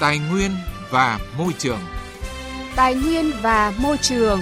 Tài 0.00 0.18
nguyên 0.18 0.50
và 0.90 1.20
môi 1.38 1.52
trường. 1.58 1.78
Tài 2.76 2.94
nguyên 2.94 3.30
và 3.42 3.72
môi 3.78 3.96
trường. 3.96 4.40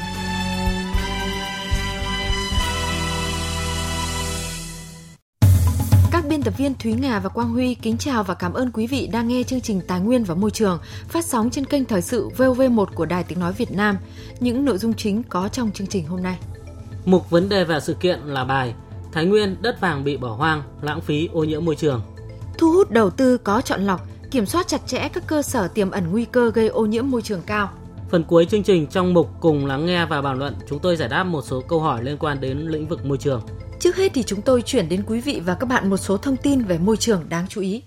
Các 6.11 6.25
biên 6.29 6.43
tập 6.43 6.55
viên 6.57 6.75
Thúy 6.75 6.93
Nga 6.93 7.19
và 7.19 7.29
Quang 7.29 7.49
Huy 7.49 7.75
kính 7.75 7.99
chào 7.99 8.25
và 8.25 8.35
cảm 8.35 8.53
ơn 8.53 8.71
quý 8.73 8.87
vị 8.87 9.09
đang 9.13 9.29
nghe 9.29 9.43
chương 9.43 9.61
trình 9.61 9.81
Tài 9.89 10.01
nguyên 10.01 10.25
và 10.25 10.35
Môi 10.35 10.51
trường 10.51 10.79
phát 11.09 11.25
sóng 11.25 11.51
trên 11.51 11.65
kênh 11.65 11.85
Thời 11.85 12.03
sự 12.03 12.29
VOV1 12.37 12.87
của 12.95 13.07
Đài 13.07 13.25
Tiếng 13.25 13.41
Nói 13.41 13.53
Việt 13.53 13.73
Nam. 13.73 13.97
Những 14.41 14.65
nội 14.65 14.79
dung 14.79 14.95
chính 14.95 15.23
có 15.23 15.49
trong 15.49 15.71
chương 15.73 15.87
trình 15.87 16.07
hôm 16.07 16.23
nay. 16.23 16.39
Mục 17.05 17.31
vấn 17.31 17.49
đề 17.49 17.65
và 17.65 17.81
sự 17.81 17.95
kiện 17.95 18.21
là 18.21 18.45
bài 18.45 18.75
Thái 19.13 19.25
Nguyên 19.25 19.57
đất 19.63 19.81
vàng 19.81 20.05
bị 20.05 20.17
bỏ 20.17 20.29
hoang, 20.29 20.63
lãng 20.83 21.01
phí 21.01 21.29
ô 21.33 21.45
nhiễm 21.45 21.65
môi 21.65 21.77
trường. 21.77 22.03
Thu 22.59 22.73
hút 22.73 22.91
đầu 22.91 23.11
tư 23.11 23.39
có 23.39 23.61
chọn 23.61 23.87
lọc, 23.87 24.07
kiểm 24.35 24.47
soát 24.47 24.69
chặt 24.69 24.81
chẽ 24.87 25.09
các 25.09 25.23
cơ 25.27 25.43
sở 25.43 25.69
tiềm 25.69 25.91
ẩn 25.91 26.11
nguy 26.11 26.25
cơ 26.25 26.51
gây 26.55 26.69
ô 26.69 26.87
nhiễm 26.87 27.11
môi 27.11 27.23
trường 27.23 27.43
cao. 27.47 27.71
Phần 28.11 28.25
cuối 28.25 28.47
chương 28.51 28.63
trình 28.63 28.87
trong 28.87 29.15
mục 29.15 29.31
cùng 29.41 29.67
lắng 29.67 29.87
nghe 29.87 30.07
và 30.07 30.23
bàn 30.23 30.39
luận, 30.39 30.55
chúng 30.69 30.79
tôi 30.79 30.97
giải 30.97 31.09
đáp 31.09 31.25
một 31.25 31.43
số 31.45 31.61
câu 31.69 31.81
hỏi 31.81 32.05
liên 32.05 32.17
quan 32.19 32.41
đến 32.41 32.59
lĩnh 32.59 32.89
vực 32.89 33.05
môi 33.05 33.19
trường. 33.19 33.43
Trước 33.81 33.97
hết 33.97 34.13
thì 34.15 34.23
chúng 34.23 34.43
tôi 34.43 34.63
chuyển 34.63 34.89
đến 34.89 35.03
quý 35.07 35.21
vị 35.21 35.41
và 35.45 35.55
các 35.55 35.67
bạn 35.67 35.91
một 35.91 35.97
số 35.97 36.17
thông 36.17 36.37
tin 36.37 36.63
về 36.65 36.79
môi 36.79 36.97
trường 36.97 37.25
đáng 37.29 37.47
chú 37.49 37.61
ý. 37.61 37.83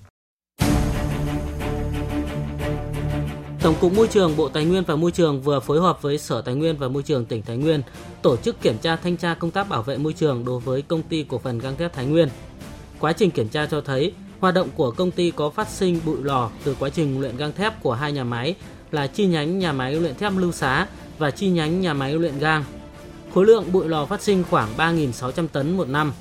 Tổng 3.62 3.76
cục 3.82 3.94
Môi 3.94 4.08
trường 4.08 4.38
Bộ 4.38 4.50
Tài 4.50 4.66
nguyên 4.66 4.84
và 4.84 4.96
Môi 4.96 5.12
trường 5.12 5.41
vừa 5.41 5.60
phối 5.60 5.80
hợp 5.80 6.02
với 6.02 6.18
Sở 6.18 6.41
Tài 6.41 6.55
nguyên 6.55 6.77
và 6.77 6.88
Môi 6.88 7.04
trường 7.04 7.26
tỉnh 7.26 7.41
Thái 7.41 7.58
Nguyên 7.58 7.82
tổ 8.22 8.38
chức 8.38 8.62
kiểm 8.62 8.77
tra 8.77 8.96
thanh 8.96 9.18
tra 9.18 9.34
công 9.34 9.52
tác 9.52 9.70
bảo 9.70 9.84
vệ 9.84 9.98
môi 9.98 10.14
trường 10.14 10.46
đối 10.46 10.60
với 10.60 10.82
công 10.82 11.04
ty 11.04 11.26
cổ 11.30 11.38
phần 11.38 11.60
gang 11.60 11.77
thép 11.77 11.94
Thái 11.94 12.05
Nguyên. 12.05 12.30
Quá 13.00 13.14
trình 13.14 13.32
kiểm 13.32 13.50
tra 13.50 13.66
cho 13.66 13.82
thấy 13.82 14.14
hoạt 14.40 14.54
động 14.54 14.70
của 14.76 14.91
công 14.91 15.12
ty 15.12 15.32
có 15.32 15.50
phát 15.50 15.70
sinh 15.70 16.00
bụi 16.05 16.18
lò 16.23 16.50
từ 16.64 16.76
quá 16.80 16.90
trình 16.90 17.21
luyện 17.21 17.38
gang 17.38 17.54
thép 17.54 17.84
của 17.84 17.93
hai 17.93 18.12
nhà 18.12 18.24
máy 18.24 18.55
là 18.91 19.07
chi 19.07 19.26
nhánh 19.26 19.60
nhà 19.60 19.71
máy 19.71 19.96
luyện 19.96 20.16
thép 20.16 20.34
Lưu 20.38 20.52
Xá 20.52 20.88
và 21.18 21.32
chi 21.32 21.49
nhánh 21.49 21.82
nhà 21.82 21.93
máy 21.93 22.13
luyện 22.13 22.40
gang. 22.40 22.63
Khối 23.34 23.46
lượng 23.46 23.71
bụi 23.71 23.88
lò 23.88 24.05
phát 24.05 24.21
sinh 24.21 24.43
khoảng 24.49 24.70
3.600 24.77 25.48
tấn 25.48 25.77
một 25.77 25.88
năm. 25.88 26.13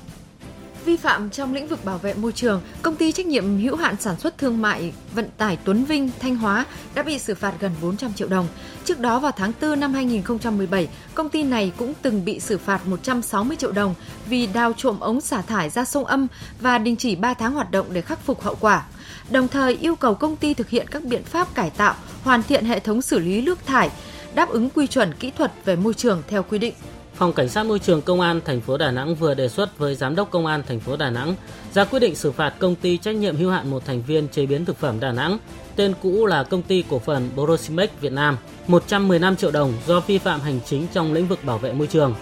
Vi 0.87 0.97
phạm 0.97 1.29
trong 1.29 1.53
lĩnh 1.53 1.67
vực 1.67 1.85
bảo 1.85 1.97
vệ 1.97 2.13
môi 2.13 2.31
trường, 2.31 2.61
công 2.81 2.95
ty 2.95 3.11
trách 3.11 3.25
nhiệm 3.25 3.57
hữu 3.57 3.75
hạn 3.75 3.95
sản 3.99 4.19
xuất 4.19 4.37
thương 4.37 4.61
mại 4.61 4.93
vận 5.15 5.29
tải 5.37 5.57
Tuấn 5.63 5.85
Vinh, 5.85 6.09
Thanh 6.19 6.35
Hóa 6.35 6.65
đã 6.95 7.03
bị 7.03 7.19
xử 7.19 7.35
phạt 7.35 7.53
gần 7.59 7.71
400 7.81 8.13
triệu 8.13 8.27
đồng. 8.27 8.47
Trước 8.85 8.99
đó 8.99 9.19
vào 9.19 9.31
tháng 9.31 9.51
4 9.61 9.79
năm 9.79 9.93
2017, 9.93 10.87
công 11.13 11.29
ty 11.29 11.43
này 11.43 11.71
cũng 11.77 11.93
từng 12.01 12.25
bị 12.25 12.39
xử 12.39 12.57
phạt 12.57 12.87
160 12.87 13.57
triệu 13.57 13.71
đồng 13.71 13.95
vì 14.29 14.47
đào 14.47 14.73
trộm 14.77 14.99
ống 14.99 15.21
xả 15.21 15.41
thải 15.41 15.69
ra 15.69 15.85
sông 15.85 16.05
Âm 16.05 16.27
và 16.61 16.77
đình 16.77 16.95
chỉ 16.95 17.15
3 17.15 17.33
tháng 17.33 17.53
hoạt 17.53 17.71
động 17.71 17.87
để 17.93 18.01
khắc 18.01 18.19
phục 18.19 18.41
hậu 18.41 18.55
quả. 18.55 18.85
Đồng 19.29 19.47
thời 19.47 19.75
yêu 19.75 19.95
cầu 19.95 20.15
công 20.15 20.35
ty 20.35 20.53
thực 20.53 20.69
hiện 20.69 20.87
các 20.91 21.03
biện 21.03 21.23
pháp 21.23 21.55
cải 21.55 21.69
tạo, 21.69 21.95
hoàn 22.23 22.43
thiện 22.43 22.65
hệ 22.65 22.79
thống 22.79 23.01
xử 23.01 23.19
lý 23.19 23.41
nước 23.41 23.65
thải, 23.65 23.89
đáp 24.35 24.49
ứng 24.49 24.69
quy 24.69 24.87
chuẩn 24.87 25.13
kỹ 25.13 25.31
thuật 25.37 25.51
về 25.65 25.75
môi 25.75 25.93
trường 25.93 26.23
theo 26.27 26.43
quy 26.43 26.59
định. 26.59 26.73
Phòng 27.17 27.33
Cảnh 27.33 27.49
sát 27.49 27.63
Môi 27.63 27.79
trường 27.79 28.01
Công 28.01 28.21
an 28.21 28.41
thành 28.45 28.61
phố 28.61 28.77
Đà 28.77 28.91
Nẵng 28.91 29.15
vừa 29.15 29.33
đề 29.33 29.49
xuất 29.49 29.77
với 29.77 29.95
Giám 29.95 30.15
đốc 30.15 30.31
Công 30.31 30.45
an 30.45 30.63
thành 30.67 30.79
phố 30.79 30.95
Đà 30.95 31.09
Nẵng 31.09 31.35
ra 31.73 31.83
quyết 31.83 31.99
định 31.99 32.15
xử 32.15 32.31
phạt 32.31 32.53
công 32.59 32.75
ty 32.75 32.97
trách 32.97 33.15
nhiệm 33.15 33.37
hữu 33.37 33.49
hạn 33.49 33.69
một 33.69 33.85
thành 33.85 34.01
viên 34.01 34.27
chế 34.27 34.45
biến 34.45 34.65
thực 34.65 34.77
phẩm 34.77 34.99
Đà 34.99 35.11
Nẵng, 35.11 35.37
tên 35.75 35.93
cũ 36.01 36.25
là 36.25 36.43
công 36.43 36.61
ty 36.61 36.83
cổ 36.89 36.99
phần 36.99 37.29
Borosimex 37.35 37.89
Việt 38.01 38.11
Nam, 38.11 38.37
115 38.67 39.35
triệu 39.35 39.51
đồng 39.51 39.73
do 39.87 39.99
vi 39.99 40.17
phạm 40.17 40.41
hành 40.41 40.59
chính 40.65 40.87
trong 40.93 41.13
lĩnh 41.13 41.27
vực 41.27 41.39
bảo 41.43 41.57
vệ 41.57 41.73
môi 41.73 41.87
trường. 41.87 42.15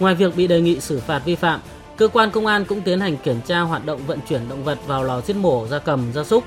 Ngoài 0.00 0.14
việc 0.14 0.36
bị 0.36 0.46
đề 0.46 0.60
nghị 0.60 0.80
xử 0.80 1.00
phạt 1.00 1.22
vi 1.24 1.34
phạm, 1.34 1.60
cơ 1.96 2.08
quan 2.08 2.30
công 2.30 2.46
an 2.46 2.64
cũng 2.64 2.80
tiến 2.80 3.00
hành 3.00 3.16
kiểm 3.16 3.40
tra 3.40 3.60
hoạt 3.60 3.86
động 3.86 4.00
vận 4.06 4.18
chuyển 4.28 4.48
động 4.48 4.64
vật 4.64 4.78
vào 4.86 5.04
lò 5.04 5.20
giết 5.20 5.36
mổ 5.36 5.66
gia 5.66 5.78
cầm 5.78 6.12
gia 6.14 6.24
súc 6.24 6.44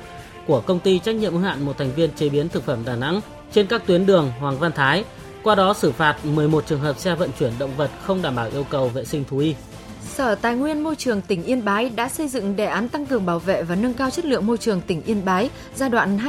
của 0.47 0.61
công 0.61 0.80
ty 0.80 0.99
trách 0.99 1.15
nhiệm 1.15 1.31
hữu 1.31 1.41
hạn 1.41 1.65
một 1.65 1.77
thành 1.77 1.91
viên 1.95 2.09
chế 2.15 2.30
biến 2.30 2.49
thực 2.49 2.65
phẩm 2.65 2.80
Đà 2.85 2.95
Nẵng 2.95 3.21
trên 3.53 3.67
các 3.67 3.85
tuyến 3.85 4.05
đường 4.05 4.31
Hoàng 4.39 4.59
Văn 4.59 4.71
Thái, 4.71 5.03
qua 5.47 5.55
đó 5.55 5.73
xử 5.73 5.91
phạt 5.91 6.25
11 6.25 6.65
trường 6.67 6.80
hợp 6.80 6.99
xe 6.99 7.15
vận 7.15 7.30
chuyển 7.39 7.52
động 7.59 7.71
vật 7.77 7.91
không 8.03 8.21
đảm 8.21 8.35
bảo 8.35 8.49
yêu 8.53 8.63
cầu 8.63 8.89
vệ 8.89 9.05
sinh 9.05 9.23
thú 9.30 9.37
y. 9.37 9.55
Sở 10.02 10.35
Tài 10.35 10.55
nguyên 10.55 10.83
Môi 10.83 10.95
trường 10.95 11.21
tỉnh 11.21 11.43
Yên 11.43 11.65
Bái 11.65 11.89
đã 11.89 12.09
xây 12.09 12.27
dựng 12.27 12.55
đề 12.55 12.65
án 12.65 12.89
tăng 12.89 13.05
cường 13.05 13.25
bảo 13.25 13.39
vệ 13.39 13.63
và 13.63 13.75
nâng 13.75 13.93
cao 13.93 14.09
chất 14.09 14.25
lượng 14.25 14.47
môi 14.47 14.57
trường 14.57 14.81
tỉnh 14.81 15.02
Yên 15.02 15.25
Bái 15.25 15.49
giai 15.75 15.89
đoạn 15.89 16.19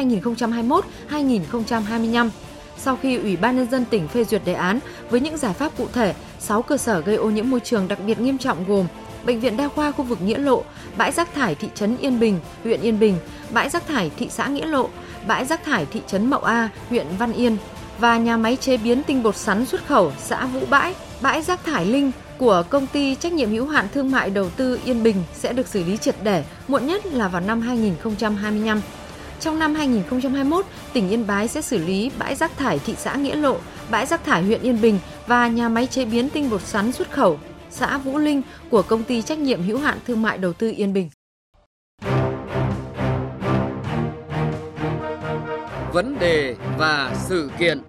2021-2025. 1.11 2.31
Sau 2.79 2.99
khi 3.03 3.17
Ủy 3.17 3.37
ban 3.37 3.57
Nhân 3.57 3.71
dân 3.71 3.85
tỉnh 3.85 4.09
phê 4.09 4.25
duyệt 4.25 4.43
đề 4.45 4.55
án 4.55 4.79
với 5.11 5.21
những 5.21 5.37
giải 5.37 5.53
pháp 5.53 5.73
cụ 5.79 5.87
thể, 5.93 6.15
6 6.39 6.63
cơ 6.63 6.77
sở 6.77 7.01
gây 7.01 7.17
ô 7.17 7.31
nhiễm 7.31 7.51
môi 7.51 7.61
trường 7.61 7.89
đặc 7.89 7.99
biệt 8.07 8.21
nghiêm 8.21 8.39
trọng 8.39 8.65
gồm 8.65 8.87
Bệnh 9.25 9.41
viện 9.41 9.57
Đa 9.57 9.69
khoa 9.69 9.93
khu 9.93 10.05
vực 10.05 10.23
Nghĩa 10.23 10.39
Lộ, 10.39 10.65
bãi 10.97 11.13
rác 11.13 11.35
thải 11.35 11.55
thị 11.55 11.69
trấn 11.75 11.97
Yên 11.97 12.21
Bình, 12.21 12.41
huyện 12.65 12.81
Yên 12.81 12.99
Bình, 12.99 13.17
bãi 13.51 13.69
rác 13.69 13.87
thải 13.87 14.11
thị 14.19 14.29
xã 14.31 14.47
Nghĩa 14.47 14.67
Lộ, 14.67 14.89
bãi 15.27 15.45
rác 15.45 15.65
thải 15.65 15.87
thị 15.87 16.03
trấn 16.07 16.31
Mậu 16.31 16.41
A, 16.41 16.69
huyện 16.91 17.07
Văn 17.19 17.33
Yên 17.33 17.57
và 17.99 18.17
nhà 18.19 18.37
máy 18.37 18.57
chế 18.57 18.77
biến 18.77 19.03
tinh 19.03 19.23
bột 19.23 19.37
sắn 19.37 19.67
xuất 19.67 19.87
khẩu 19.87 20.13
xã 20.19 20.47
Vũ 20.47 20.61
Bãi, 20.71 20.95
bãi 21.21 21.43
rác 21.43 21.65
thải 21.65 21.87
Linh 21.87 22.11
của 22.39 22.63
công 22.71 22.87
ty 22.87 23.15
trách 23.15 23.33
nhiệm 23.33 23.51
hữu 23.51 23.67
hạn 23.67 23.87
thương 23.95 24.11
mại 24.11 24.31
đầu 24.31 24.51
tư 24.51 24.79
Yên 24.85 25.03
Bình 25.03 25.17
sẽ 25.35 25.53
được 25.53 25.69
xử 25.69 25.85
lý 25.85 25.97
triệt 25.97 26.15
để, 26.23 26.45
muộn 26.69 26.87
nhất 26.87 27.07
là 27.07 27.29
vào 27.29 27.41
năm 27.41 27.61
2025. 27.61 28.81
Trong 29.41 29.59
năm 29.59 29.75
2021, 29.75 30.67
tỉnh 30.93 31.09
Yên 31.09 31.27
Bái 31.27 31.49
sẽ 31.49 31.61
xử 31.61 31.79
lý 31.79 32.11
bãi 32.19 32.35
rác 32.35 32.57
thải 32.57 32.79
thị 32.79 32.95
xã 32.99 33.15
Nghĩa 33.15 33.37
Lộ, 33.37 33.57
bãi 33.91 34.07
rác 34.07 34.25
thải 34.25 34.43
huyện 34.43 34.63
Yên 34.63 34.81
Bình 34.81 34.99
và 35.27 35.49
nhà 35.49 35.69
máy 35.69 35.87
chế 35.87 36.05
biến 36.05 36.31
tinh 36.31 36.51
bột 36.51 36.63
sắn 36.63 36.93
xuất 36.93 37.11
khẩu 37.11 37.39
xã 37.71 37.99
Vũ 37.99 38.19
Linh 38.19 38.43
của 38.71 38.83
công 38.83 39.05
ty 39.05 39.23
trách 39.23 39.39
nhiệm 39.39 39.63
hữu 39.63 39.79
hạn 39.79 39.99
thương 40.07 40.23
mại 40.23 40.39
đầu 40.39 40.53
tư 40.53 40.73
Yên 40.77 40.93
Bình. 40.93 41.11
Vấn 45.93 46.19
đề 46.19 46.57
và 46.79 47.15
sự 47.29 47.51
kiện 47.59 47.81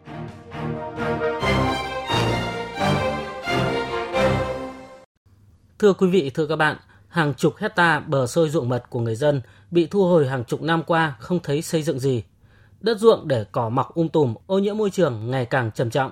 Thưa 5.80 5.94
quý 5.94 6.08
vị, 6.08 6.32
thưa 6.34 6.46
các 6.46 6.56
bạn, 6.56 6.78
hàng 7.08 7.34
chục 7.34 7.58
hecta 7.58 8.00
bờ 8.00 8.28
sôi 8.28 8.50
ruộng 8.50 8.70
mật 8.70 8.84
của 8.90 9.00
người 9.00 9.16
dân 9.16 9.42
bị 9.72 9.88
thu 9.88 10.06
hồi 10.06 10.28
hàng 10.28 10.44
chục 10.44 10.62
năm 10.62 10.84
qua 10.84 11.16
không 11.20 11.40
thấy 11.44 11.62
xây 11.62 11.84
dựng 11.84 12.00
gì. 12.00 12.24
Đất 12.82 13.00
ruộng 13.00 13.28
để 13.28 13.46
cỏ 13.52 13.70
mọc 13.70 13.96
um 13.96 14.08
tùm, 14.08 14.36
ô 14.48 14.60
nhiễm 14.60 14.78
môi 14.78 14.90
trường 14.90 15.32
ngày 15.32 15.46
càng 15.46 15.72
trầm 15.76 15.90
trọng. 15.90 16.12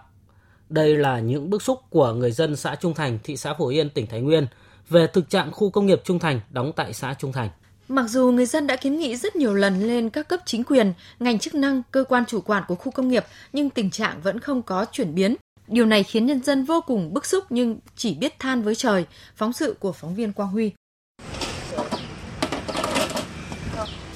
Đây 0.69 0.97
là 0.97 1.19
những 1.19 1.49
bức 1.49 1.61
xúc 1.61 1.79
của 1.89 2.13
người 2.13 2.31
dân 2.31 2.55
xã 2.55 2.75
Trung 2.75 2.93
Thành, 2.93 3.19
thị 3.23 3.37
xã 3.37 3.53
Phổ 3.53 3.69
Yên, 3.69 3.89
tỉnh 3.89 4.07
Thái 4.07 4.21
Nguyên 4.21 4.47
về 4.89 5.07
thực 5.07 5.29
trạng 5.29 5.51
khu 5.51 5.69
công 5.69 5.85
nghiệp 5.85 6.01
Trung 6.03 6.19
Thành 6.19 6.39
đóng 6.49 6.71
tại 6.75 6.93
xã 6.93 7.13
Trung 7.13 7.31
Thành. 7.31 7.49
Mặc 7.89 8.09
dù 8.09 8.31
người 8.31 8.45
dân 8.45 8.67
đã 8.67 8.75
kiến 8.75 8.99
nghị 8.99 9.15
rất 9.15 9.35
nhiều 9.35 9.53
lần 9.53 9.87
lên 9.87 10.09
các 10.09 10.27
cấp 10.27 10.39
chính 10.45 10.63
quyền, 10.63 10.93
ngành 11.19 11.39
chức 11.39 11.55
năng, 11.55 11.81
cơ 11.91 12.03
quan 12.03 12.25
chủ 12.25 12.41
quản 12.41 12.63
của 12.67 12.75
khu 12.75 12.91
công 12.91 13.07
nghiệp 13.07 13.25
nhưng 13.53 13.69
tình 13.69 13.91
trạng 13.91 14.21
vẫn 14.21 14.39
không 14.39 14.61
có 14.61 14.85
chuyển 14.91 15.15
biến. 15.15 15.35
Điều 15.67 15.85
này 15.85 16.03
khiến 16.03 16.25
nhân 16.25 16.43
dân 16.43 16.65
vô 16.65 16.81
cùng 16.81 17.13
bức 17.13 17.25
xúc 17.25 17.43
nhưng 17.49 17.79
chỉ 17.95 18.15
biết 18.15 18.39
than 18.39 18.61
với 18.61 18.75
trời. 18.75 19.05
Phóng 19.35 19.53
sự 19.53 19.75
của 19.79 19.91
phóng 19.91 20.15
viên 20.15 20.33
Quang 20.33 20.49
Huy. 20.49 20.71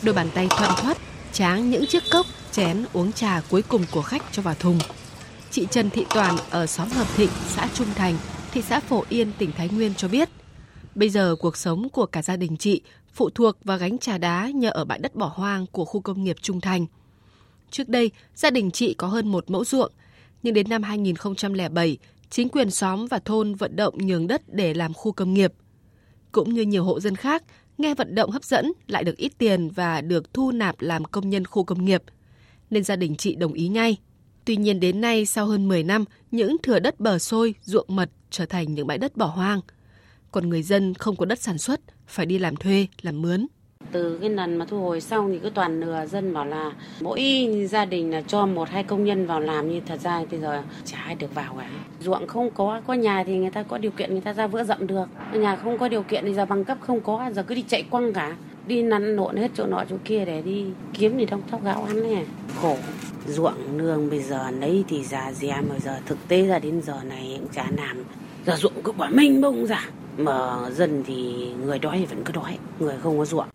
Đôi 0.03 0.15
bàn 0.15 0.29
tay 0.33 0.47
thuận 0.49 0.71
thoát, 0.77 0.97
tráng 1.33 1.69
những 1.69 1.85
chiếc 1.85 2.03
cốc, 2.11 2.25
chén 2.51 2.85
uống 2.93 3.11
trà 3.11 3.41
cuối 3.49 3.61
cùng 3.61 3.85
của 3.91 4.01
khách 4.01 4.23
cho 4.31 4.41
vào 4.41 4.55
thùng. 4.59 4.79
Chị 5.51 5.67
Trần 5.71 5.89
Thị 5.89 6.05
Toàn 6.13 6.35
ở 6.49 6.65
xóm 6.65 6.89
Hợp 6.89 7.07
Thịnh, 7.15 7.29
xã 7.47 7.67
Trung 7.73 7.87
Thành, 7.95 8.17
thị 8.51 8.61
xã 8.61 8.79
Phổ 8.79 9.03
Yên, 9.09 9.31
tỉnh 9.37 9.51
Thái 9.57 9.69
Nguyên 9.69 9.93
cho 9.95 10.07
biết, 10.07 10.29
bây 10.95 11.09
giờ 11.09 11.35
cuộc 11.39 11.57
sống 11.57 11.89
của 11.89 12.05
cả 12.05 12.21
gia 12.21 12.35
đình 12.35 12.57
chị 12.57 12.81
phụ 13.13 13.29
thuộc 13.29 13.57
vào 13.63 13.77
gánh 13.77 13.97
trà 13.97 14.17
đá 14.17 14.49
nhờ 14.55 14.69
ở 14.69 14.85
bãi 14.85 14.99
đất 14.99 15.15
bỏ 15.15 15.31
hoang 15.35 15.65
của 15.71 15.85
khu 15.85 16.01
công 16.01 16.23
nghiệp 16.23 16.35
Trung 16.41 16.61
Thành. 16.61 16.85
Trước 17.71 17.89
đây, 17.89 18.11
gia 18.35 18.49
đình 18.49 18.71
chị 18.71 18.93
có 18.93 19.07
hơn 19.07 19.27
một 19.27 19.49
mẫu 19.49 19.65
ruộng, 19.65 19.91
nhưng 20.43 20.53
đến 20.53 20.69
năm 20.69 20.83
2007, 20.83 21.97
chính 22.29 22.49
quyền 22.49 22.71
xóm 22.71 23.07
và 23.07 23.19
thôn 23.19 23.55
vận 23.55 23.75
động 23.75 23.97
nhường 23.97 24.27
đất 24.27 24.41
để 24.47 24.73
làm 24.73 24.93
khu 24.93 25.11
công 25.11 25.33
nghiệp. 25.33 25.53
Cũng 26.31 26.53
như 26.53 26.61
nhiều 26.61 26.83
hộ 26.83 26.99
dân 26.99 27.15
khác, 27.15 27.43
nghe 27.77 27.95
vận 27.95 28.15
động 28.15 28.31
hấp 28.31 28.43
dẫn 28.43 28.71
lại 28.87 29.03
được 29.03 29.17
ít 29.17 29.31
tiền 29.37 29.69
và 29.69 30.01
được 30.01 30.33
thu 30.33 30.51
nạp 30.51 30.81
làm 30.81 31.05
công 31.05 31.29
nhân 31.29 31.45
khu 31.45 31.63
công 31.63 31.85
nghiệp, 31.85 32.03
nên 32.69 32.83
gia 32.83 32.95
đình 32.95 33.15
chị 33.15 33.35
đồng 33.35 33.53
ý 33.53 33.67
ngay. 33.67 33.97
Tuy 34.45 34.55
nhiên 34.55 34.79
đến 34.79 35.01
nay 35.01 35.25
sau 35.25 35.45
hơn 35.45 35.67
10 35.67 35.83
năm, 35.83 36.05
những 36.31 36.57
thửa 36.63 36.79
đất 36.79 36.99
bờ 36.99 37.19
sôi, 37.19 37.55
ruộng 37.63 37.85
mật 37.89 38.09
trở 38.29 38.45
thành 38.45 38.73
những 38.73 38.87
bãi 38.87 38.97
đất 38.97 39.17
bỏ 39.17 39.25
hoang. 39.25 39.61
Còn 40.31 40.49
người 40.49 40.63
dân 40.63 40.93
không 40.93 41.15
có 41.15 41.25
đất 41.25 41.39
sản 41.39 41.57
xuất, 41.57 41.79
phải 42.07 42.25
đi 42.25 42.39
làm 42.39 42.55
thuê, 42.55 42.87
làm 43.01 43.21
mướn. 43.21 43.47
Từ 43.91 44.17
cái 44.21 44.29
lần 44.29 44.57
mà 44.57 44.65
thu 44.65 44.79
hồi 44.81 45.01
xong 45.01 45.31
thì 45.31 45.39
cứ 45.43 45.49
toàn 45.49 45.79
nửa 45.79 46.05
dân 46.05 46.33
bảo 46.33 46.45
là 46.45 46.71
mỗi 47.01 47.47
gia 47.69 47.85
đình 47.85 48.11
là 48.11 48.21
cho 48.21 48.45
một 48.45 48.69
hai 48.69 48.83
công 48.83 49.03
nhân 49.03 49.27
vào 49.27 49.39
làm 49.39 49.71
như 49.71 49.81
thật 49.85 49.99
ra 50.01 50.25
bây 50.31 50.39
giờ 50.39 50.63
chả 50.85 50.97
ai 50.97 51.15
được 51.15 51.35
vào 51.35 51.55
cả. 51.57 51.69
Ruộng 52.01 52.27
không 52.27 52.49
có, 52.51 52.81
có 52.87 52.93
nhà 52.93 53.23
thì 53.23 53.37
người 53.37 53.49
ta 53.49 53.63
có 53.63 53.77
điều 53.77 53.91
kiện 53.91 54.11
người 54.11 54.21
ta 54.21 54.33
ra 54.33 54.47
vữa 54.47 54.63
rậm 54.63 54.87
được. 54.87 55.05
Nhà 55.33 55.55
không 55.55 55.77
có 55.77 55.87
điều 55.87 56.03
kiện 56.03 56.23
thì 56.25 56.33
giờ 56.33 56.45
bằng 56.45 56.63
cấp 56.63 56.77
không 56.81 57.01
có, 57.01 57.31
giờ 57.35 57.43
cứ 57.43 57.55
đi 57.55 57.63
chạy 57.67 57.83
quăng 57.89 58.13
cả. 58.13 58.35
Đi 58.67 58.81
nắn 58.81 59.15
nộn 59.15 59.35
hết 59.35 59.51
chỗ 59.55 59.65
nọ 59.65 59.83
chỗ 59.89 59.95
kia 60.05 60.25
để 60.25 60.41
đi 60.41 60.65
kiếm 60.93 61.17
gì 61.17 61.25
trong 61.29 61.41
thóc 61.51 61.63
gạo 61.63 61.83
ăn 61.83 62.03
này. 62.13 62.25
Khổ. 62.61 62.77
Ruộng 63.27 63.77
nương 63.77 64.09
bây 64.09 64.19
giờ 64.19 64.51
lấy 64.51 64.83
thì 64.87 65.03
già 65.03 65.31
dè 65.33 65.55
mà 65.69 65.79
giờ 65.83 65.99
thực 66.05 66.17
tế 66.27 66.47
ra 66.47 66.59
đến 66.59 66.81
giờ 66.81 67.03
này 67.03 67.37
cũng 67.39 67.49
chả 67.53 67.67
làm. 67.77 68.03
Giờ 68.45 68.55
ruộng 68.55 68.83
cứ 68.83 68.91
bỏ 68.91 69.09
minh 69.11 69.41
bông 69.41 69.65
ra. 69.65 69.89
Mà 70.17 70.69
dân 70.69 71.03
thì 71.07 71.47
người 71.65 71.79
đói 71.79 71.97
thì 71.97 72.05
vẫn 72.05 72.23
cứ 72.23 72.33
đói, 72.33 72.57
người 72.79 72.95
không 73.03 73.17
có 73.17 73.25
ruộng 73.25 73.47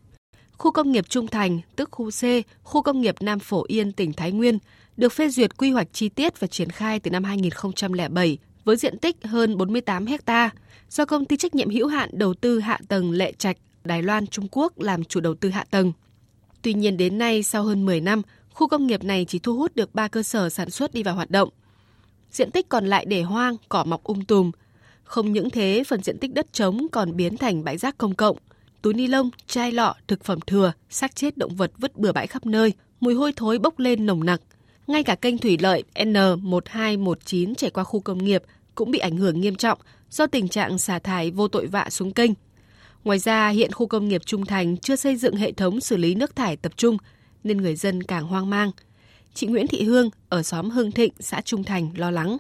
khu 0.58 0.70
công 0.70 0.93
nghiệp 0.93 1.05
Trung 1.08 1.26
Thành, 1.26 1.61
tức 1.76 1.88
khu 1.93 2.11
C, 2.11 2.23
khu 2.62 2.82
công 2.82 3.00
nghiệp 3.00 3.14
Nam 3.20 3.38
Phổ 3.38 3.64
Yên, 3.69 3.93
tỉnh 3.93 4.12
Thái 4.12 4.32
Nguyên, 4.32 4.58
được 4.97 5.12
phê 5.12 5.29
duyệt 5.29 5.56
quy 5.56 5.70
hoạch 5.70 5.88
chi 5.93 6.08
tiết 6.08 6.41
và 6.41 6.47
triển 6.47 6.70
khai 6.70 7.00
từ 7.00 7.11
năm 7.11 7.25
2007 7.25 8.38
với 8.64 8.76
diện 8.76 8.99
tích 8.99 9.17
hơn 9.25 9.56
48 9.56 10.06
ha 10.26 10.50
do 10.91 11.05
công 11.05 11.25
ty 11.25 11.37
trách 11.37 11.55
nhiệm 11.55 11.70
hữu 11.70 11.87
hạn 11.87 12.11
đầu 12.12 12.35
tư 12.35 12.61
hạ 12.61 12.79
tầng 12.88 13.11
Lệ 13.11 13.32
Trạch, 13.32 13.56
Đài 13.85 14.02
Loan, 14.02 14.26
Trung 14.26 14.49
Quốc 14.50 14.81
làm 14.81 15.05
chủ 15.05 15.20
đầu 15.20 15.35
tư 15.35 15.49
hạ 15.49 15.64
tầng. 15.70 15.93
Tuy 16.62 16.75
nhiên 16.75 16.97
đến 16.97 17.19
nay 17.19 17.43
sau 17.43 17.62
hơn 17.62 17.87
10 17.87 18.00
năm, 18.00 18.23
khu 18.50 18.69
công 18.69 18.87
nghiệp 18.87 19.05
này 19.05 19.25
chỉ 19.29 19.38
thu 19.38 19.56
hút 19.56 19.76
được 19.76 19.94
3 19.94 20.09
cơ 20.09 20.23
sở 20.23 20.49
sản 20.49 20.70
xuất 20.70 20.94
đi 20.94 21.02
vào 21.02 21.14
hoạt 21.14 21.31
động. 21.31 21.49
Diện 22.31 22.50
tích 22.50 22.69
còn 22.69 22.87
lại 22.87 23.05
để 23.09 23.23
hoang, 23.23 23.56
cỏ 23.69 23.85
mọc 23.85 24.05
um 24.05 24.20
tùm. 24.20 24.50
Không 25.06 25.32
những 25.32 25.50
thế, 25.50 25.82
phần 25.87 26.03
diện 26.03 26.19
tích 26.19 26.32
đất 26.32 26.53
trống 26.53 26.87
còn 26.93 27.17
biến 27.17 27.37
thành 27.37 27.64
bãi 27.64 27.79
rác 27.79 27.99
công 27.99 28.14
cộng. 28.14 28.37
Túi 28.82 28.94
ni 28.94 29.06
lông, 29.06 29.31
chai 29.47 29.73
lọ, 29.73 29.94
thực 30.08 30.25
phẩm 30.25 30.41
thừa, 30.41 30.73
xác 30.91 31.17
chết 31.17 31.37
động 31.37 31.56
vật 31.56 31.73
vứt 31.79 31.97
bừa 31.97 32.12
bãi 32.12 32.26
khắp 32.26 32.47
nơi, 32.47 32.73
mùi 33.00 33.14
hôi 33.14 33.32
thối 33.37 33.58
bốc 33.58 33.79
lên 33.79 34.06
nồng 34.06 34.25
nặc. 34.25 34.41
Ngay 34.87 35.03
cả 35.03 35.14
kênh 35.14 35.38
thủy 35.38 35.58
lợi 35.61 35.85
N1219 35.94 37.55
chảy 37.55 37.70
qua 37.70 37.85
khu 37.85 38.00
công 38.00 38.25
nghiệp 38.25 38.43
cũng 38.75 38.91
bị 38.91 38.99
ảnh 38.99 39.17
hưởng 39.17 39.41
nghiêm 39.41 39.56
trọng 39.56 39.79
do 40.11 40.26
tình 40.26 40.49
trạng 40.49 40.79
xả 40.79 40.99
thải 40.99 41.31
vô 41.31 41.49
tội 41.49 41.67
vạ 41.67 41.91
xuống 41.91 42.12
kênh. 42.12 42.31
Ngoài 43.05 43.19
ra, 43.19 43.49
hiện 43.49 43.73
khu 43.73 43.87
công 43.87 44.09
nghiệp 44.09 44.23
Trung 44.26 44.47
Thành 44.47 44.76
chưa 44.76 44.97
xây 44.97 45.17
dựng 45.17 45.37
hệ 45.37 45.52
thống 45.52 45.81
xử 45.81 45.97
lý 45.97 46.14
nước 46.14 46.37
thải 46.37 46.56
tập 46.56 46.73
trung 46.76 46.97
nên 47.44 47.56
người 47.59 47.76
dân 47.76 48.02
càng 48.02 48.26
hoang 48.26 48.50
mang. 48.50 48.70
Chị 49.35 49.47
Nguyễn 49.47 49.67
Thị 49.67 49.82
Hương 49.85 50.11
ở 50.29 50.43
xóm 50.43 50.70
Hưng 50.70 50.93
Thịnh, 50.93 51.12
xã 51.20 51.41
Trung 51.41 51.64
Thành 51.64 51.91
lo 51.97 52.11
lắng. 52.11 52.37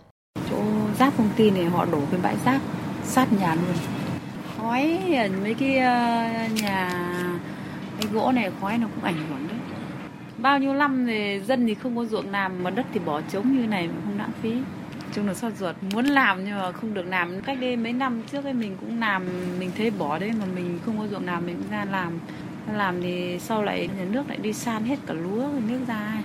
Chỗ 0.50 0.75
rác 0.98 1.12
công 1.18 1.30
ty 1.36 1.50
này 1.50 1.64
họ 1.64 1.84
đổ 1.84 2.00
cái 2.10 2.20
bãi 2.22 2.36
rác 2.44 2.60
sát 3.04 3.32
nhà 3.32 3.54
luôn. 3.54 3.74
Khói 4.58 5.00
mấy 5.42 5.54
cái 5.54 5.78
ờ, 5.78 6.24
nhà 6.62 6.90
cái 8.00 8.12
gỗ 8.12 8.32
này 8.32 8.50
khói 8.60 8.78
nó 8.78 8.86
cũng 8.94 9.04
ảnh 9.04 9.16
hưởng 9.28 9.48
đấy. 9.48 9.58
Bao 10.38 10.58
nhiêu 10.58 10.74
năm 10.74 11.06
thì 11.06 11.40
dân 11.46 11.66
thì 11.66 11.74
không 11.74 11.96
có 11.96 12.04
ruộng 12.04 12.30
làm 12.30 12.62
mà 12.62 12.70
đất 12.70 12.86
thì 12.92 13.00
bỏ 13.00 13.20
trống 13.20 13.56
như 13.56 13.66
này 13.66 13.88
mà 13.88 13.94
không 14.04 14.18
lãng 14.18 14.30
phí. 14.42 14.52
Chung 15.14 15.26
là 15.26 15.34
sốt 15.34 15.52
ruột. 15.58 15.76
Muốn 15.94 16.04
làm 16.04 16.44
nhưng 16.44 16.58
mà 16.58 16.72
không 16.72 16.94
được 16.94 17.06
làm. 17.06 17.40
Cách 17.40 17.58
đây 17.60 17.76
mấy 17.76 17.92
năm 17.92 18.22
trước 18.32 18.44
ấy 18.44 18.52
mình 18.52 18.76
cũng 18.80 19.00
làm 19.00 19.26
mình 19.58 19.70
thấy 19.76 19.90
bỏ 19.90 20.18
đấy 20.18 20.32
mà 20.38 20.44
mình 20.54 20.78
không 20.86 20.98
có 20.98 21.06
ruộng 21.10 21.26
làm 21.26 21.46
mình 21.46 21.56
cũng 21.56 21.70
ra 21.70 21.84
làm. 21.84 22.18
Làm 22.72 23.02
thì 23.02 23.38
sau 23.40 23.62
lại 23.62 23.88
nhà 23.98 24.04
nước 24.10 24.28
lại 24.28 24.38
đi 24.42 24.52
san 24.52 24.84
hết 24.84 24.96
cả 25.06 25.14
lúa 25.14 25.48
nước 25.68 25.78
ra 25.88 26.22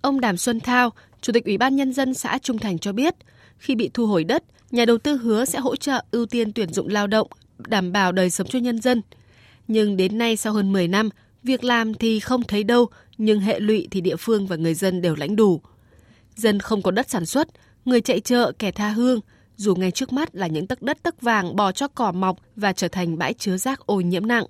Ông 0.00 0.20
Đàm 0.20 0.36
Xuân 0.36 0.60
Thao, 0.60 0.90
Chủ 1.20 1.32
tịch 1.32 1.44
Ủy 1.44 1.58
ban 1.58 1.76
Nhân 1.76 1.92
dân 1.92 2.14
xã 2.14 2.38
Trung 2.38 2.58
Thành 2.58 2.78
cho 2.78 2.92
biết, 2.92 3.14
khi 3.58 3.74
bị 3.74 3.90
thu 3.94 4.06
hồi 4.06 4.24
đất, 4.24 4.44
nhà 4.70 4.84
đầu 4.84 4.98
tư 4.98 5.16
hứa 5.16 5.44
sẽ 5.44 5.58
hỗ 5.58 5.76
trợ 5.76 6.02
ưu 6.10 6.26
tiên 6.26 6.52
tuyển 6.52 6.72
dụng 6.72 6.88
lao 6.88 7.06
động, 7.06 7.28
đảm 7.58 7.92
bảo 7.92 8.12
đời 8.12 8.30
sống 8.30 8.46
cho 8.46 8.58
nhân 8.58 8.80
dân. 8.80 9.02
Nhưng 9.68 9.96
đến 9.96 10.18
nay 10.18 10.36
sau 10.36 10.52
hơn 10.52 10.72
10 10.72 10.88
năm, 10.88 11.08
việc 11.42 11.64
làm 11.64 11.94
thì 11.94 12.20
không 12.20 12.42
thấy 12.42 12.64
đâu, 12.64 12.86
nhưng 13.18 13.40
hệ 13.40 13.60
lụy 13.60 13.88
thì 13.90 14.00
địa 14.00 14.16
phương 14.16 14.46
và 14.46 14.56
người 14.56 14.74
dân 14.74 15.00
đều 15.00 15.14
lãnh 15.14 15.36
đủ. 15.36 15.60
Dân 16.36 16.60
không 16.60 16.82
có 16.82 16.90
đất 16.90 17.10
sản 17.10 17.26
xuất, 17.26 17.48
người 17.84 18.00
chạy 18.00 18.20
chợ 18.20 18.52
kẻ 18.58 18.70
tha 18.70 18.88
hương, 18.88 19.20
dù 19.56 19.74
ngay 19.74 19.90
trước 19.90 20.12
mắt 20.12 20.34
là 20.34 20.46
những 20.46 20.66
tấc 20.66 20.82
đất 20.82 21.02
tấc 21.02 21.22
vàng 21.22 21.56
bò 21.56 21.72
cho 21.72 21.88
cỏ 21.88 22.12
mọc 22.12 22.38
và 22.56 22.72
trở 22.72 22.88
thành 22.88 23.18
bãi 23.18 23.34
chứa 23.34 23.56
rác 23.56 23.86
ô 23.86 24.00
nhiễm 24.00 24.26
nặng. 24.26 24.44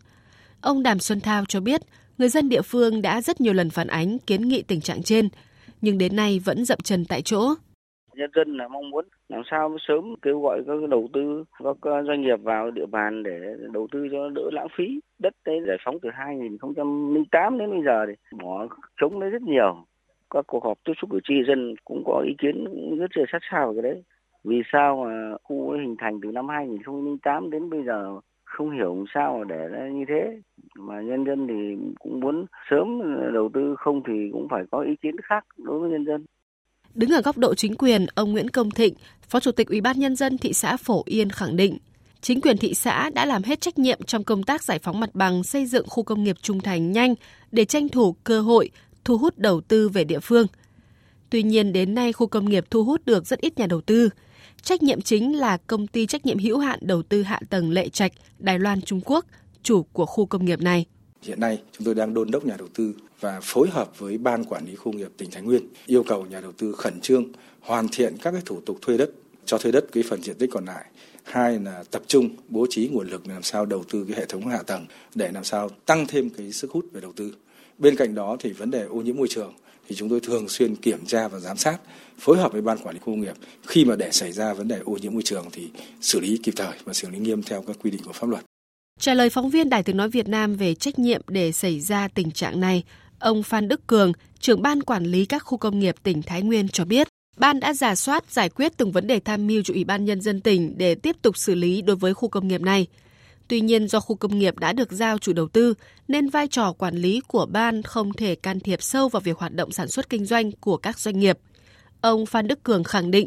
Ông 0.60 0.82
Đàm 0.82 0.98
Xuân 0.98 1.20
Thao 1.20 1.44
cho 1.48 1.60
biết, 1.60 1.80
người 2.18 2.28
dân 2.28 2.48
địa 2.48 2.62
phương 2.62 3.02
đã 3.02 3.22
rất 3.22 3.40
nhiều 3.40 3.52
lần 3.52 3.70
phản 3.70 3.86
ánh 3.86 4.18
kiến 4.18 4.48
nghị 4.48 4.62
tình 4.62 4.80
trạng 4.80 5.02
trên, 5.02 5.28
nhưng 5.80 5.98
đến 5.98 6.16
nay 6.16 6.38
vẫn 6.38 6.64
dậm 6.64 6.78
chân 6.80 7.04
tại 7.04 7.22
chỗ. 7.22 7.54
Nhân 8.18 8.30
dân 8.34 8.56
là 8.56 8.68
mong 8.68 8.90
muốn 8.90 9.04
làm 9.28 9.42
sao 9.50 9.76
sớm 9.80 10.14
kêu 10.22 10.40
gọi 10.40 10.62
các 10.66 10.88
đầu 10.90 11.08
tư, 11.12 11.44
các 11.64 11.76
ờ, 11.80 12.02
doanh 12.02 12.22
nghiệp 12.22 12.36
vào 12.42 12.70
địa 12.70 12.86
bàn 12.86 13.22
để 13.22 13.56
đầu 13.72 13.86
tư 13.92 14.08
cho 14.12 14.28
đỡ 14.28 14.50
lãng 14.52 14.68
phí. 14.76 15.00
Đất 15.18 15.32
đấy 15.46 15.60
giải 15.66 15.76
phóng 15.84 15.98
từ 16.02 16.08
2008 16.12 17.58
đến 17.58 17.70
bây 17.70 17.82
giờ 17.84 18.06
thì 18.06 18.36
bỏ 18.42 18.66
trống 19.00 19.20
đấy 19.20 19.30
rất 19.30 19.42
nhiều 19.42 19.84
các 20.30 20.44
cuộc 20.46 20.64
họp 20.64 20.78
tiếp 20.84 20.92
xúc 21.00 21.10
cử 21.10 21.20
tri 21.24 21.34
dân 21.48 21.74
cũng 21.84 22.02
có 22.06 22.22
ý 22.26 22.34
kiến 22.38 22.64
rất 22.98 23.16
là 23.16 23.24
sát 23.32 23.38
sao 23.50 23.72
về 23.72 23.82
cái 23.82 23.92
đấy. 23.92 24.02
Vì 24.44 24.62
sao 24.72 25.04
mà 25.04 25.36
khu 25.42 25.72
hình 25.72 25.96
thành 25.98 26.20
từ 26.22 26.32
năm 26.32 26.48
2008 26.48 27.50
đến 27.50 27.70
bây 27.70 27.82
giờ 27.84 28.20
không 28.44 28.70
hiểu 28.70 29.04
sao 29.14 29.38
mà 29.38 29.44
để 29.44 29.68
nó 29.72 29.86
như 29.86 30.04
thế 30.08 30.40
mà 30.78 31.00
nhân 31.00 31.24
dân 31.24 31.46
thì 31.46 31.76
cũng 31.98 32.20
muốn 32.20 32.46
sớm 32.70 33.02
đầu 33.32 33.50
tư 33.54 33.74
không 33.78 34.02
thì 34.06 34.30
cũng 34.32 34.48
phải 34.48 34.64
có 34.70 34.80
ý 34.80 34.96
kiến 34.96 35.16
khác 35.22 35.44
đối 35.58 35.78
với 35.78 35.90
nhân 35.90 36.04
dân. 36.04 36.24
Đứng 36.94 37.10
ở 37.10 37.22
góc 37.22 37.38
độ 37.38 37.54
chính 37.54 37.74
quyền, 37.74 38.06
ông 38.14 38.32
Nguyễn 38.32 38.50
Công 38.50 38.70
Thịnh, 38.70 38.94
Phó 39.28 39.40
Chủ 39.40 39.52
tịch 39.52 39.68
Ủy 39.68 39.80
ban 39.80 39.98
nhân 39.98 40.16
dân 40.16 40.38
thị 40.38 40.52
xã 40.52 40.76
Phổ 40.76 41.02
Yên 41.06 41.30
khẳng 41.30 41.56
định, 41.56 41.78
chính 42.20 42.40
quyền 42.40 42.56
thị 42.56 42.74
xã 42.74 43.10
đã 43.10 43.24
làm 43.24 43.42
hết 43.42 43.60
trách 43.60 43.78
nhiệm 43.78 44.02
trong 44.02 44.24
công 44.24 44.42
tác 44.42 44.62
giải 44.62 44.78
phóng 44.78 45.00
mặt 45.00 45.10
bằng 45.14 45.44
xây 45.44 45.66
dựng 45.66 45.86
khu 45.88 46.02
công 46.02 46.24
nghiệp 46.24 46.36
trung 46.42 46.60
thành 46.60 46.92
nhanh 46.92 47.14
để 47.52 47.64
tranh 47.64 47.88
thủ 47.88 48.16
cơ 48.24 48.40
hội 48.40 48.70
thu 49.04 49.18
hút 49.18 49.38
đầu 49.38 49.60
tư 49.60 49.88
về 49.88 50.04
địa 50.04 50.20
phương. 50.20 50.46
Tuy 51.30 51.42
nhiên 51.42 51.72
đến 51.72 51.94
nay 51.94 52.12
khu 52.12 52.26
công 52.26 52.50
nghiệp 52.50 52.64
thu 52.70 52.84
hút 52.84 53.04
được 53.04 53.26
rất 53.26 53.40
ít 53.40 53.58
nhà 53.58 53.66
đầu 53.66 53.80
tư. 53.80 54.08
Trách 54.62 54.82
nhiệm 54.82 55.00
chính 55.00 55.36
là 55.36 55.56
công 55.56 55.86
ty 55.86 56.06
trách 56.06 56.26
nhiệm 56.26 56.38
hữu 56.38 56.58
hạn 56.58 56.78
đầu 56.82 57.02
tư 57.02 57.22
hạ 57.22 57.40
tầng 57.50 57.70
Lệ 57.70 57.88
Trạch, 57.88 58.12
Đài 58.38 58.58
Loan, 58.58 58.82
Trung 58.82 59.00
Quốc, 59.04 59.24
chủ 59.62 59.82
của 59.82 60.06
khu 60.06 60.26
công 60.26 60.44
nghiệp 60.44 60.60
này. 60.60 60.86
Hiện 61.22 61.40
nay, 61.40 61.62
chúng 61.72 61.84
tôi 61.84 61.94
đang 61.94 62.14
đôn 62.14 62.30
đốc 62.30 62.46
nhà 62.46 62.54
đầu 62.58 62.68
tư 62.74 62.94
và 63.20 63.40
phối 63.42 63.68
hợp 63.68 63.98
với 63.98 64.18
ban 64.18 64.44
quản 64.44 64.66
lý 64.66 64.74
khu 64.74 64.92
nghiệp 64.92 65.08
tỉnh 65.16 65.30
Thái 65.30 65.42
Nguyên 65.42 65.62
yêu 65.86 66.02
cầu 66.02 66.26
nhà 66.26 66.40
đầu 66.40 66.52
tư 66.52 66.72
khẩn 66.72 67.00
trương 67.00 67.24
hoàn 67.60 67.88
thiện 67.88 68.16
các 68.22 68.30
cái 68.30 68.42
thủ 68.44 68.60
tục 68.66 68.78
thuê 68.82 68.96
đất, 68.96 69.10
cho 69.44 69.58
thuê 69.58 69.72
đất 69.72 69.84
cái 69.92 70.02
phần 70.08 70.22
diện 70.22 70.36
tích 70.38 70.50
còn 70.52 70.64
lại. 70.64 70.84
Hai 71.22 71.60
là 71.60 71.84
tập 71.90 72.02
trung 72.06 72.28
bố 72.48 72.66
trí 72.70 72.88
nguồn 72.88 73.08
lực 73.08 73.26
làm 73.26 73.42
sao 73.42 73.66
đầu 73.66 73.84
tư 73.92 74.04
cái 74.08 74.18
hệ 74.18 74.26
thống 74.26 74.46
hạ 74.46 74.62
tầng 74.66 74.86
để 75.14 75.30
làm 75.32 75.44
sao 75.44 75.68
tăng 75.68 76.06
thêm 76.06 76.30
cái 76.30 76.52
sức 76.52 76.70
hút 76.70 76.86
về 76.92 77.00
đầu 77.00 77.12
tư. 77.16 77.34
Bên 77.78 77.96
cạnh 77.96 78.14
đó 78.14 78.36
thì 78.40 78.52
vấn 78.52 78.70
đề 78.70 78.82
ô 78.82 78.96
nhiễm 78.96 79.16
môi 79.16 79.28
trường 79.28 79.54
thì 79.88 79.96
chúng 79.96 80.08
tôi 80.08 80.20
thường 80.20 80.48
xuyên 80.48 80.76
kiểm 80.76 81.06
tra 81.06 81.28
và 81.28 81.38
giám 81.38 81.56
sát, 81.56 81.78
phối 82.18 82.38
hợp 82.38 82.52
với 82.52 82.62
ban 82.62 82.78
quản 82.78 82.94
lý 82.94 82.98
khu 82.98 83.06
công 83.06 83.20
nghiệp. 83.20 83.36
Khi 83.66 83.84
mà 83.84 83.96
để 83.96 84.10
xảy 84.12 84.32
ra 84.32 84.54
vấn 84.54 84.68
đề 84.68 84.78
ô 84.84 84.92
nhiễm 84.92 85.12
môi 85.12 85.22
trường 85.22 85.46
thì 85.52 85.70
xử 86.00 86.20
lý 86.20 86.40
kịp 86.42 86.52
thời 86.56 86.76
và 86.84 86.92
xử 86.92 87.10
lý 87.10 87.18
nghiêm 87.18 87.42
theo 87.42 87.62
các 87.66 87.76
quy 87.82 87.90
định 87.90 88.02
của 88.04 88.12
pháp 88.12 88.26
luật. 88.28 88.44
Trả 88.98 89.14
lời 89.14 89.30
phóng 89.30 89.50
viên 89.50 89.68
Đài 89.68 89.82
Tiếng 89.82 89.96
nói 89.96 90.08
Việt 90.08 90.28
Nam 90.28 90.56
về 90.56 90.74
trách 90.74 90.98
nhiệm 90.98 91.22
để 91.28 91.52
xảy 91.52 91.80
ra 91.80 92.08
tình 92.08 92.30
trạng 92.30 92.60
này, 92.60 92.84
ông 93.18 93.42
Phan 93.42 93.68
Đức 93.68 93.86
Cường, 93.86 94.12
trưởng 94.40 94.62
ban 94.62 94.82
quản 94.82 95.04
lý 95.04 95.24
các 95.26 95.38
khu 95.38 95.58
công 95.58 95.78
nghiệp 95.78 95.94
tỉnh 96.02 96.22
Thái 96.22 96.42
Nguyên 96.42 96.68
cho 96.68 96.84
biết, 96.84 97.08
ban 97.36 97.60
đã 97.60 97.74
giả 97.74 97.94
soát 97.94 98.30
giải 98.30 98.48
quyết 98.48 98.72
từng 98.76 98.92
vấn 98.92 99.06
đề 99.06 99.20
tham 99.20 99.46
mưu 99.46 99.62
cho 99.62 99.74
Ủy 99.74 99.84
ban 99.84 100.04
nhân 100.04 100.20
dân 100.20 100.40
tỉnh 100.40 100.78
để 100.78 100.94
tiếp 100.94 101.16
tục 101.22 101.36
xử 101.36 101.54
lý 101.54 101.82
đối 101.82 101.96
với 101.96 102.14
khu 102.14 102.28
công 102.28 102.48
nghiệp 102.48 102.60
này. 102.60 102.86
Tuy 103.48 103.60
nhiên 103.60 103.88
do 103.88 104.00
khu 104.00 104.16
công 104.16 104.38
nghiệp 104.38 104.58
đã 104.58 104.72
được 104.72 104.92
giao 104.92 105.18
chủ 105.18 105.32
đầu 105.32 105.48
tư 105.48 105.74
nên 106.08 106.28
vai 106.28 106.48
trò 106.48 106.72
quản 106.72 106.96
lý 106.96 107.20
của 107.26 107.46
ban 107.46 107.82
không 107.82 108.12
thể 108.12 108.34
can 108.34 108.60
thiệp 108.60 108.82
sâu 108.82 109.08
vào 109.08 109.20
việc 109.20 109.38
hoạt 109.38 109.54
động 109.54 109.72
sản 109.72 109.88
xuất 109.88 110.08
kinh 110.08 110.24
doanh 110.24 110.52
của 110.52 110.76
các 110.76 110.98
doanh 110.98 111.18
nghiệp. 111.18 111.38
Ông 112.00 112.26
Phan 112.26 112.48
Đức 112.48 112.62
Cường 112.62 112.84
khẳng 112.84 113.10
định 113.10 113.26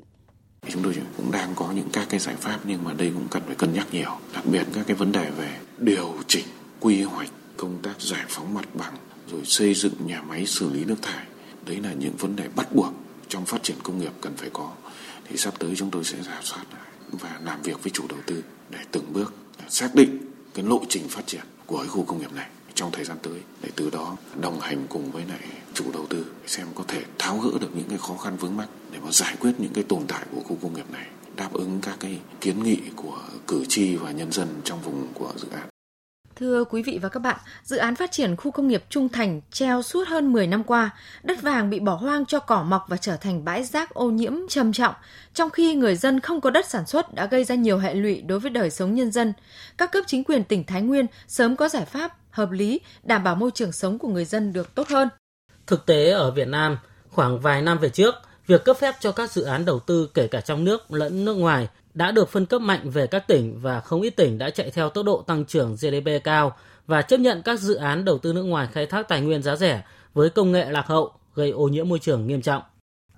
chúng 0.69 0.83
tôi 0.83 0.93
cũng 1.17 1.31
đang 1.31 1.55
có 1.55 1.71
những 1.71 1.89
các 1.93 2.07
cái 2.09 2.19
giải 2.19 2.35
pháp, 2.35 2.59
nhưng 2.63 2.83
mà 2.83 2.93
đây 2.93 3.11
cũng 3.13 3.27
cần 3.31 3.43
phải 3.45 3.55
cân 3.55 3.73
nhắc 3.73 3.87
nhiều. 3.91 4.17
Đặc 4.33 4.45
biệt 4.45 4.63
các 4.73 4.87
cái 4.87 4.95
vấn 4.95 5.11
đề 5.11 5.31
về 5.31 5.59
điều 5.77 6.15
chỉnh 6.27 6.45
quy 6.79 7.01
hoạch 7.03 7.29
công 7.57 7.79
tác 7.81 8.01
giải 8.01 8.25
phóng 8.29 8.53
mặt 8.53 8.65
bằng, 8.73 8.93
rồi 9.31 9.41
xây 9.45 9.73
dựng 9.73 9.93
nhà 10.05 10.21
máy 10.21 10.45
xử 10.45 10.69
lý 10.69 10.85
nước 10.85 11.01
thải. 11.01 11.25
Đấy 11.65 11.79
là 11.83 11.93
những 11.93 12.15
vấn 12.17 12.35
đề 12.35 12.47
bắt 12.55 12.75
buộc 12.75 12.93
trong 13.27 13.45
phát 13.45 13.63
triển 13.63 13.77
công 13.83 13.99
nghiệp 13.99 14.11
cần 14.21 14.33
phải 14.37 14.49
có. 14.53 14.71
Thì 15.29 15.37
sắp 15.37 15.53
tới 15.59 15.73
chúng 15.75 15.91
tôi 15.91 16.03
sẽ 16.03 16.17
giả 16.23 16.39
soát 16.43 16.65
và 17.11 17.39
làm 17.43 17.61
việc 17.61 17.83
với 17.83 17.91
chủ 17.91 18.03
đầu 18.09 18.19
tư 18.25 18.43
để 18.69 18.79
từng 18.91 19.13
bước 19.13 19.33
xác 19.69 19.95
định 19.95 20.17
cái 20.53 20.65
lộ 20.65 20.81
trình 20.89 21.09
phát 21.09 21.27
triển 21.27 21.43
của 21.65 21.77
cái 21.77 21.87
khu 21.87 22.03
công 22.03 22.19
nghiệp 22.19 22.33
này 22.33 22.47
trong 22.75 22.91
thời 22.91 23.05
gian 23.05 23.17
tới 23.21 23.41
để 23.61 23.69
từ 23.75 23.89
đó 23.89 24.17
đồng 24.41 24.59
hành 24.59 24.85
cùng 24.89 25.11
với 25.11 25.23
lại 25.29 25.39
chủ 25.73 25.85
đầu 25.93 26.05
tư 26.09 26.25
xem 26.47 26.67
có 26.75 26.83
thể 26.87 27.03
tháo 27.19 27.37
gỡ 27.37 27.51
được 27.61 27.69
những 27.75 27.89
cái 27.89 27.97
khó 27.97 28.17
khăn 28.17 28.37
vướng 28.37 28.57
mắt 28.57 28.67
để 28.91 28.99
mà 29.03 29.11
giải 29.11 29.35
quyết 29.39 29.51
những 29.57 29.73
cái 29.73 29.83
tồn 29.83 30.01
tại 30.07 30.25
của 30.35 30.41
khu 30.41 30.57
công 30.61 30.73
nghiệp 30.73 30.91
này 30.91 31.07
đáp 31.35 31.53
ứng 31.53 31.79
các 31.81 31.97
cái 31.99 32.19
kiến 32.41 32.63
nghị 32.63 32.77
của 32.95 33.19
cử 33.47 33.65
tri 33.69 33.95
và 33.95 34.11
nhân 34.11 34.31
dân 34.31 34.47
trong 34.63 34.81
vùng 34.81 35.07
của 35.13 35.33
dự 35.37 35.47
án. 35.51 35.67
Thưa 36.35 36.63
quý 36.63 36.83
vị 36.83 36.99
và 37.01 37.09
các 37.09 37.19
bạn, 37.19 37.37
dự 37.63 37.77
án 37.77 37.95
phát 37.95 38.11
triển 38.11 38.35
khu 38.35 38.51
công 38.51 38.67
nghiệp 38.67 38.83
Trung 38.89 39.09
Thành 39.09 39.41
treo 39.51 39.81
suốt 39.81 40.07
hơn 40.07 40.33
10 40.33 40.47
năm 40.47 40.63
qua, 40.63 40.89
đất 41.23 41.41
vàng 41.41 41.69
bị 41.69 41.79
bỏ 41.79 41.95
hoang 41.95 42.25
cho 42.25 42.39
cỏ 42.39 42.63
mọc 42.63 42.85
và 42.87 42.97
trở 42.97 43.15
thành 43.15 43.45
bãi 43.45 43.63
rác 43.63 43.93
ô 43.93 44.11
nhiễm 44.11 44.33
trầm 44.49 44.73
trọng, 44.73 44.95
trong 45.33 45.49
khi 45.49 45.75
người 45.75 45.95
dân 45.95 46.19
không 46.19 46.41
có 46.41 46.49
đất 46.49 46.69
sản 46.69 46.85
xuất 46.85 47.13
đã 47.13 47.25
gây 47.25 47.43
ra 47.43 47.55
nhiều 47.55 47.77
hệ 47.77 47.93
lụy 47.93 48.21
đối 48.21 48.39
với 48.39 48.51
đời 48.51 48.69
sống 48.69 48.95
nhân 48.95 49.11
dân. 49.11 49.33
Các 49.77 49.91
cấp 49.91 50.03
chính 50.07 50.23
quyền 50.23 50.43
tỉnh 50.43 50.63
Thái 50.63 50.81
Nguyên 50.81 51.05
sớm 51.27 51.55
có 51.55 51.69
giải 51.69 51.85
pháp 51.85 52.17
hợp 52.31 52.51
lý 52.51 52.79
đảm 53.03 53.23
bảo 53.23 53.35
môi 53.35 53.51
trường 53.51 53.71
sống 53.71 54.00
của 54.00 54.07
người 54.07 54.25
dân 54.25 54.53
được 54.53 54.75
tốt 54.75 54.88
hơn. 54.88 55.09
Thực 55.67 55.85
tế 55.85 56.11
ở 56.11 56.31
Việt 56.31 56.47
Nam, 56.47 56.77
khoảng 57.09 57.39
vài 57.39 57.61
năm 57.61 57.77
về 57.77 57.89
trước, 57.89 58.15
việc 58.47 58.63
cấp 58.65 58.77
phép 58.77 58.95
cho 59.00 59.11
các 59.11 59.31
dự 59.31 59.43
án 59.43 59.65
đầu 59.65 59.79
tư 59.79 60.09
kể 60.13 60.27
cả 60.27 60.41
trong 60.41 60.63
nước 60.63 60.91
lẫn 60.91 61.25
nước 61.25 61.33
ngoài 61.33 61.67
đã 61.93 62.11
được 62.11 62.29
phân 62.29 62.45
cấp 62.45 62.61
mạnh 62.61 62.89
về 62.89 63.07
các 63.07 63.27
tỉnh 63.27 63.59
và 63.61 63.79
không 63.79 64.01
ít 64.01 64.09
tỉnh 64.09 64.38
đã 64.38 64.50
chạy 64.50 64.71
theo 64.71 64.89
tốc 64.89 65.05
độ 65.05 65.21
tăng 65.27 65.45
trưởng 65.45 65.75
GDP 65.75 66.23
cao 66.23 66.55
và 66.88 67.01
chấp 67.01 67.19
nhận 67.19 67.41
các 67.41 67.59
dự 67.59 67.75
án 67.75 68.05
đầu 68.05 68.17
tư 68.17 68.33
nước 68.33 68.43
ngoài 68.43 68.67
khai 68.71 68.85
thác 68.85 69.07
tài 69.07 69.21
nguyên 69.21 69.43
giá 69.43 69.55
rẻ 69.55 69.83
với 70.13 70.29
công 70.29 70.51
nghệ 70.51 70.71
lạc 70.71 70.88
hậu 70.88 71.11
gây 71.35 71.50
ô 71.51 71.67
nhiễm 71.67 71.89
môi 71.89 72.00
trường 72.00 72.27
nghiêm 72.27 72.41
trọng 72.41 72.61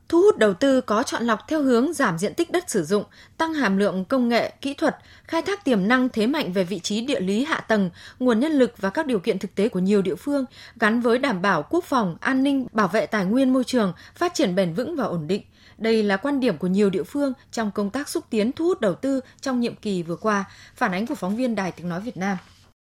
thu 0.09 0.21
hút 0.21 0.37
đầu 0.37 0.53
tư 0.53 0.81
có 0.81 1.03
chọn 1.03 1.23
lọc 1.23 1.47
theo 1.47 1.61
hướng 1.61 1.93
giảm 1.93 2.17
diện 2.17 2.33
tích 2.33 2.51
đất 2.51 2.69
sử 2.69 2.83
dụng, 2.83 3.03
tăng 3.37 3.53
hàm 3.53 3.77
lượng 3.77 4.05
công 4.05 4.29
nghệ, 4.29 4.53
kỹ 4.61 4.73
thuật, 4.73 4.97
khai 5.23 5.41
thác 5.41 5.65
tiềm 5.65 5.87
năng 5.87 6.09
thế 6.09 6.27
mạnh 6.27 6.53
về 6.53 6.63
vị 6.63 6.79
trí 6.79 7.01
địa 7.01 7.19
lý 7.19 7.43
hạ 7.43 7.59
tầng, 7.59 7.89
nguồn 8.19 8.39
nhân 8.39 8.51
lực 8.51 8.73
và 8.77 8.89
các 8.89 9.05
điều 9.05 9.19
kiện 9.19 9.39
thực 9.39 9.55
tế 9.55 9.69
của 9.69 9.79
nhiều 9.79 10.01
địa 10.01 10.15
phương 10.15 10.45
gắn 10.79 11.01
với 11.01 11.17
đảm 11.17 11.41
bảo 11.41 11.63
quốc 11.69 11.83
phòng, 11.83 12.17
an 12.19 12.43
ninh, 12.43 12.67
bảo 12.71 12.87
vệ 12.87 13.05
tài 13.05 13.25
nguyên 13.25 13.53
môi 13.53 13.63
trường, 13.63 13.93
phát 14.15 14.33
triển 14.33 14.55
bền 14.55 14.73
vững 14.73 14.95
và 14.95 15.05
ổn 15.05 15.27
định. 15.27 15.41
Đây 15.77 16.03
là 16.03 16.17
quan 16.17 16.39
điểm 16.39 16.57
của 16.57 16.67
nhiều 16.67 16.89
địa 16.89 17.03
phương 17.03 17.33
trong 17.51 17.71
công 17.71 17.89
tác 17.89 18.09
xúc 18.09 18.23
tiến 18.29 18.51
thu 18.51 18.65
hút 18.65 18.81
đầu 18.81 18.95
tư 18.95 19.19
trong 19.41 19.59
nhiệm 19.59 19.75
kỳ 19.75 20.03
vừa 20.03 20.15
qua, 20.15 20.45
phản 20.75 20.91
ánh 20.91 21.07
của 21.07 21.15
phóng 21.15 21.35
viên 21.35 21.55
Đài 21.55 21.71
Tiếng 21.71 21.89
Nói 21.89 22.01
Việt 22.01 22.17
Nam. 22.17 22.37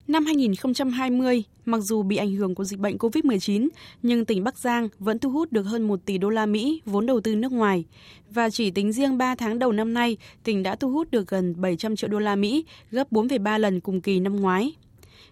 Năm 0.09 0.27
2020, 0.27 1.45
mặc 1.65 1.79
dù 1.79 2.03
bị 2.03 2.17
ảnh 2.17 2.35
hưởng 2.35 2.55
của 2.55 2.65
dịch 2.65 2.81
bệnh 2.81 2.97
COVID-19, 2.97 3.69
nhưng 4.03 4.25
tỉnh 4.25 4.45
Bắc 4.45 4.59
Giang 4.59 4.89
vẫn 4.99 5.19
thu 5.19 5.31
hút 5.31 5.53
được 5.53 5.63
hơn 5.63 5.83
1 5.89 6.01
tỷ 6.05 6.19
đô 6.19 6.31
la 6.31 6.47
Mỹ 6.47 6.83
vốn 6.85 7.07
đầu 7.07 7.21
tư 7.21 7.37
nước 7.37 7.53
ngoài. 7.53 7.85
Và 8.31 8.51
chỉ 8.51 8.71
tính 8.71 8.93
riêng 8.93 9.19
3 9.19 9.35
tháng 9.35 9.59
đầu 9.59 9.73
năm 9.73 9.95
nay, 9.95 10.17
tỉnh 10.45 10.63
đã 10.63 10.77
thu 10.77 10.91
hút 10.91 11.11
được 11.11 11.29
gần 11.29 11.55
700 11.61 11.97
triệu 11.97 12.11
đô 12.11 12.19
la 12.19 12.37
Mỹ, 12.37 12.65
gấp 12.91 13.13
4,3 13.13 13.59
lần 13.59 13.81
cùng 13.81 14.01
kỳ 14.01 14.21
năm 14.21 14.37
ngoái. 14.37 14.73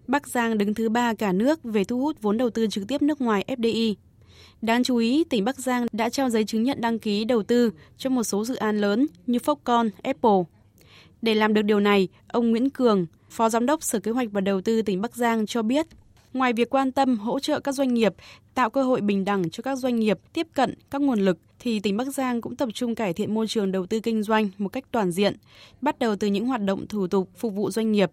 Bắc 0.07 0.29
Giang 0.29 0.59
đứng 0.59 0.75
thứ 0.75 0.89
ba 0.89 1.15
cả 1.15 1.33
nước 1.33 1.65
về 1.65 1.85
thu 1.85 2.01
hút 2.01 2.23
vốn 2.23 2.39
đầu 2.39 2.51
tư 2.51 2.67
trực 2.67 2.89
tiếp 2.89 3.03
nước 3.03 3.21
ngoài 3.21 3.45
FDI. 3.49 3.95
Đáng 4.63 4.85
chú 4.85 4.97
ý, 4.97 5.25
tỉnh 5.25 5.45
Bắc 5.45 5.59
Giang 5.59 5.87
đã 5.93 6.09
trao 6.09 6.31
giấy 6.31 6.45
chứng 6.45 6.63
nhận 6.63 6.81
đăng 6.81 6.99
ký 6.99 7.25
đầu 7.25 7.43
tư 7.43 7.71
cho 7.99 8.11
một 8.11 8.23
số 8.23 8.45
dự 8.45 8.55
án 8.55 8.79
lớn 8.81 9.07
như 9.27 9.39
Foxconn, 9.39 9.91
Apple. 10.03 10.43
Để 11.23 11.35
làm 11.35 11.55
được 11.55 11.63
điều 11.63 11.81
này, 11.81 12.09
ông 12.29 12.51
Nguyễn 12.51 12.71
Cường, 12.71 13.07
Phó 13.37 13.49
Giám 13.49 13.67
đốc 13.67 13.83
Sở 13.83 13.99
Kế 13.99 14.11
hoạch 14.11 14.29
và 14.33 14.41
Đầu 14.41 14.61
tư 14.61 14.83
tỉnh 14.83 15.01
Bắc 15.01 15.17
Giang 15.17 15.47
cho 15.47 15.63
biết, 15.63 15.87
ngoài 16.33 16.53
việc 16.53 16.71
quan 16.71 16.93
tâm 16.93 17.19
hỗ 17.19 17.41
trợ 17.41 17.61
các 17.61 17.73
doanh 17.73 17.95
nghiệp, 17.95 18.15
tạo 18.55 18.71
cơ 18.71 18.83
hội 18.83 19.01
bình 19.01 19.25
đẳng 19.25 19.51
cho 19.51 19.63
các 19.63 19.77
doanh 19.79 19.97
nghiệp 19.97 20.19
tiếp 20.33 20.47
cận 20.55 20.75
các 20.91 21.01
nguồn 21.01 21.21
lực, 21.21 21.39
thì 21.59 21.81
tỉnh 21.81 21.97
Bắc 21.97 22.07
Giang 22.07 22.41
cũng 22.41 22.57
tập 22.57 22.69
trung 22.75 22.95
cải 22.95 23.13
thiện 23.13 23.35
môi 23.35 23.47
trường 23.47 23.73
đầu 23.73 23.87
tư 23.87 24.01
kinh 24.01 24.23
doanh 24.23 24.49
một 24.59 24.69
cách 24.69 24.85
toàn 24.91 25.11
diện, 25.11 25.37
bắt 25.81 25.99
đầu 25.99 26.17
từ 26.17 26.27
những 26.27 26.47
hoạt 26.47 26.63
động 26.65 26.87
thủ 26.89 27.07
tục 27.07 27.31
phục 27.37 27.55
vụ 27.55 27.71
doanh 27.71 27.93
nghiệp. 27.93 28.11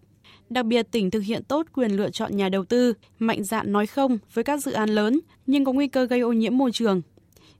Đặc 0.50 0.66
biệt, 0.66 0.86
tỉnh 0.90 1.10
thực 1.10 1.20
hiện 1.20 1.44
tốt 1.44 1.66
quyền 1.72 1.90
lựa 1.90 2.10
chọn 2.10 2.36
nhà 2.36 2.48
đầu 2.48 2.64
tư, 2.64 2.94
mạnh 3.18 3.44
dạn 3.44 3.72
nói 3.72 3.86
không 3.86 4.18
với 4.34 4.44
các 4.44 4.62
dự 4.62 4.72
án 4.72 4.90
lớn 4.90 5.20
nhưng 5.46 5.64
có 5.64 5.72
nguy 5.72 5.88
cơ 5.88 6.04
gây 6.06 6.20
ô 6.20 6.32
nhiễm 6.32 6.58
môi 6.58 6.72
trường, 6.72 7.02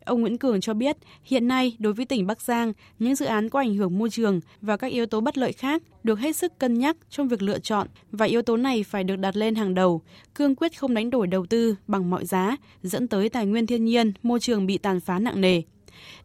Ông 0.04 0.20
Nguyễn 0.20 0.38
Cường 0.38 0.60
cho 0.60 0.74
biết, 0.74 0.96
hiện 1.24 1.48
nay 1.48 1.76
đối 1.78 1.92
với 1.92 2.06
tỉnh 2.06 2.26
Bắc 2.26 2.40
Giang, 2.40 2.72
những 2.98 3.14
dự 3.14 3.26
án 3.26 3.48
có 3.48 3.58
ảnh 3.58 3.74
hưởng 3.74 3.98
môi 3.98 4.10
trường 4.10 4.40
và 4.60 4.76
các 4.76 4.92
yếu 4.92 5.06
tố 5.06 5.20
bất 5.20 5.38
lợi 5.38 5.52
khác 5.52 5.82
được 6.02 6.18
hết 6.18 6.36
sức 6.36 6.58
cân 6.58 6.78
nhắc 6.78 6.96
trong 7.10 7.28
việc 7.28 7.42
lựa 7.42 7.58
chọn 7.58 7.88
và 8.12 8.26
yếu 8.26 8.42
tố 8.42 8.56
này 8.56 8.82
phải 8.82 9.04
được 9.04 9.16
đặt 9.16 9.36
lên 9.36 9.54
hàng 9.54 9.74
đầu, 9.74 10.02
cương 10.34 10.54
quyết 10.54 10.78
không 10.78 10.94
đánh 10.94 11.10
đổi 11.10 11.26
đầu 11.26 11.46
tư 11.46 11.76
bằng 11.86 12.10
mọi 12.10 12.26
giá, 12.26 12.56
dẫn 12.82 13.08
tới 13.08 13.28
tài 13.28 13.46
nguyên 13.46 13.66
thiên 13.66 13.84
nhiên, 13.84 14.12
môi 14.22 14.40
trường 14.40 14.66
bị 14.66 14.78
tàn 14.78 15.00
phá 15.00 15.18
nặng 15.18 15.40
nề. 15.40 15.62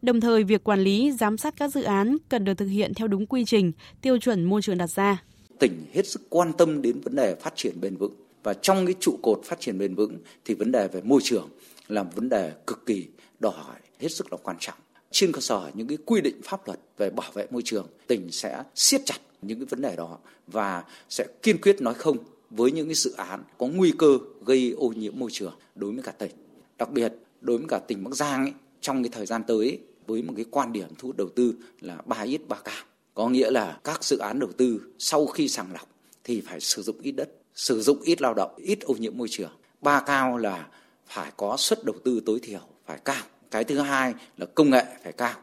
Đồng 0.02 0.20
thời, 0.20 0.44
việc 0.44 0.64
quản 0.64 0.80
lý, 0.80 1.12
giám 1.12 1.36
sát 1.36 1.54
các 1.56 1.68
dự 1.68 1.82
án 1.82 2.16
cần 2.28 2.44
được 2.44 2.54
thực 2.54 2.66
hiện 2.66 2.94
theo 2.94 3.08
đúng 3.08 3.26
quy 3.26 3.44
trình, 3.44 3.72
tiêu 4.02 4.18
chuẩn 4.18 4.44
môi 4.44 4.62
trường 4.62 4.78
đặt 4.78 4.90
ra. 4.90 5.22
Tỉnh 5.58 5.72
hết 5.92 6.06
sức 6.06 6.22
quan 6.30 6.52
tâm 6.52 6.82
đến 6.82 7.00
vấn 7.00 7.16
đề 7.16 7.34
phát 7.34 7.52
triển 7.56 7.80
bền 7.80 7.96
vững 7.96 8.14
và 8.42 8.54
trong 8.54 8.86
cái 8.86 8.94
trụ 9.00 9.18
cột 9.22 9.40
phát 9.44 9.60
triển 9.60 9.78
bền 9.78 9.94
vững 9.94 10.18
thì 10.44 10.54
vấn 10.54 10.72
đề 10.72 10.88
về 10.88 11.00
môi 11.04 11.20
trường 11.24 11.48
là 11.88 12.02
vấn 12.02 12.28
đề 12.28 12.52
cực 12.66 12.86
kỳ 12.86 13.06
đòi 13.40 13.52
hỏi 13.56 13.76
hết 13.98 14.08
sức 14.08 14.32
là 14.32 14.38
quan 14.42 14.56
trọng. 14.60 14.78
Trên 15.10 15.32
cơ 15.32 15.40
sở 15.40 15.70
những 15.74 15.86
cái 15.86 15.98
quy 16.06 16.20
định 16.20 16.40
pháp 16.44 16.66
luật 16.66 16.80
về 16.96 17.10
bảo 17.10 17.30
vệ 17.34 17.46
môi 17.50 17.62
trường, 17.64 17.86
tỉnh 18.06 18.32
sẽ 18.32 18.62
siết 18.74 19.00
chặt 19.04 19.18
những 19.42 19.58
cái 19.58 19.66
vấn 19.66 19.80
đề 19.80 19.96
đó 19.96 20.18
và 20.46 20.84
sẽ 21.08 21.26
kiên 21.42 21.60
quyết 21.60 21.80
nói 21.80 21.94
không 21.94 22.16
với 22.50 22.72
những 22.72 22.86
cái 22.86 22.94
dự 22.94 23.12
án 23.16 23.44
có 23.58 23.66
nguy 23.66 23.92
cơ 23.98 24.18
gây 24.46 24.74
ô 24.76 24.88
nhiễm 24.88 25.18
môi 25.18 25.30
trường 25.32 25.54
đối 25.74 25.92
với 25.92 26.02
cả 26.02 26.12
tỉnh. 26.12 26.30
Đặc 26.78 26.90
biệt 26.90 27.12
đối 27.40 27.58
với 27.58 27.66
cả 27.68 27.78
tỉnh 27.78 28.04
Bắc 28.04 28.14
Giang 28.14 28.44
ấy, 28.44 28.52
trong 28.80 29.02
cái 29.02 29.10
thời 29.12 29.26
gian 29.26 29.42
tới 29.46 29.78
với 30.06 30.22
một 30.22 30.32
cái 30.36 30.44
quan 30.50 30.72
điểm 30.72 30.88
thu 30.98 31.08
hút 31.08 31.16
đầu 31.16 31.28
tư 31.28 31.54
là 31.80 31.98
ba 32.06 32.20
ít 32.20 32.40
ba 32.48 32.56
cao. 32.64 32.84
Có 33.14 33.28
nghĩa 33.28 33.50
là 33.50 33.80
các 33.84 34.04
dự 34.04 34.18
án 34.18 34.38
đầu 34.38 34.50
tư 34.56 34.80
sau 34.98 35.26
khi 35.26 35.48
sàng 35.48 35.72
lọc 35.72 35.88
thì 36.24 36.40
phải 36.40 36.60
sử 36.60 36.82
dụng 36.82 37.00
ít 37.02 37.12
đất, 37.12 37.30
sử 37.54 37.82
dụng 37.82 38.00
ít 38.02 38.22
lao 38.22 38.34
động, 38.34 38.50
ít 38.56 38.80
ô 38.80 38.94
nhiễm 38.94 39.18
môi 39.18 39.28
trường. 39.30 39.50
Ba 39.80 40.00
cao 40.00 40.36
là 40.36 40.68
phải 41.06 41.32
có 41.36 41.56
suất 41.56 41.84
đầu 41.84 41.96
tư 42.04 42.22
tối 42.26 42.38
thiểu 42.42 42.60
phải 42.90 42.98
cao 43.04 43.22
cái 43.50 43.64
thứ 43.64 43.78
hai 43.78 44.14
là 44.36 44.46
công 44.54 44.70
nghệ 44.70 44.84
phải 45.02 45.12
cao 45.12 45.34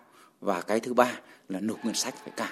và 0.41 0.61
cái 0.61 0.79
thứ 0.79 0.93
ba 0.93 1.11
là 1.49 1.59
nộp 1.59 1.85
ngân 1.85 1.93
sách 1.93 2.15
phải 2.23 2.33
cao 2.37 2.49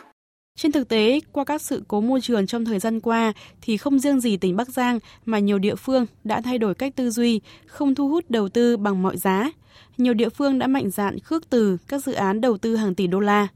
trên 0.58 0.72
thực 0.72 0.88
tế, 0.88 1.20
qua 1.32 1.44
các 1.44 1.62
sự 1.62 1.84
cố 1.88 2.02
môi 2.02 2.22
trường 2.22 2.48
trong 2.48 2.66
thời 2.66 2.80
gian 2.80 3.00
qua 3.00 3.34
thì 3.62 3.78
không 3.78 4.00
riêng 4.00 4.20
gì 4.20 4.38
tỉnh 4.38 4.56
Bắc 4.56 4.70
Giang 4.70 5.00
mà 5.26 5.40
nhiều 5.40 5.60
địa 5.60 5.76
phương 5.76 6.06
đã 6.24 6.42
thay 6.42 6.58
đổi 6.58 6.76
cách 6.76 6.96
tư 6.96 7.10
duy, 7.10 7.42
không 7.66 7.96
thu 7.96 8.10
hút 8.10 8.26
đầu 8.30 8.50
tư 8.50 8.78
bằng 8.78 9.02
mọi 9.02 9.18
giá. 9.18 9.52
Nhiều 9.98 10.14
địa 10.14 10.30
phương 10.30 10.60
đã 10.60 10.68
mạnh 10.68 10.90
dạn 10.90 11.20
khước 11.20 11.50
từ 11.50 11.78
các 11.88 12.04
dự 12.06 12.14
án 12.14 12.42
đầu 12.42 12.58
tư 12.58 12.76
hàng 12.76 12.96
tỷ 12.96 13.08
đô 13.08 13.20
la. 13.20 13.48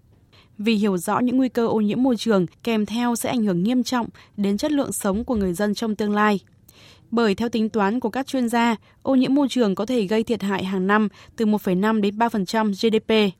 Vì 0.57 0.75
hiểu 0.75 0.97
rõ 0.97 1.19
những 1.19 1.37
nguy 1.37 1.49
cơ 1.49 1.67
ô 1.67 1.81
nhiễm 1.81 2.03
môi 2.03 2.17
trường 2.17 2.45
kèm 2.63 2.85
theo 2.85 3.15
sẽ 3.15 3.29
ảnh 3.29 3.43
hưởng 3.43 3.63
nghiêm 3.63 3.83
trọng 3.83 4.07
đến 4.37 4.57
chất 4.57 4.71
lượng 4.71 4.91
sống 4.91 5.25
của 5.25 5.35
người 5.35 5.53
dân 5.53 5.73
trong 5.73 5.95
tương 5.95 6.15
lai 6.15 6.39
bởi 7.11 7.35
theo 7.35 7.49
tính 7.49 7.69
toán 7.69 7.99
của 7.99 8.09
các 8.09 8.27
chuyên 8.27 8.49
gia, 8.49 8.75
ô 9.01 9.15
nhiễm 9.15 9.33
môi 9.33 9.47
trường 9.49 9.75
có 9.75 9.85
thể 9.85 10.03
gây 10.05 10.23
thiệt 10.23 10.41
hại 10.41 10.63
hàng 10.63 10.87
năm 10.87 11.07
từ 11.35 11.45
1,5 11.45 12.01
đến 12.01 12.17
3% 12.17 12.71
GDP. 12.71 13.35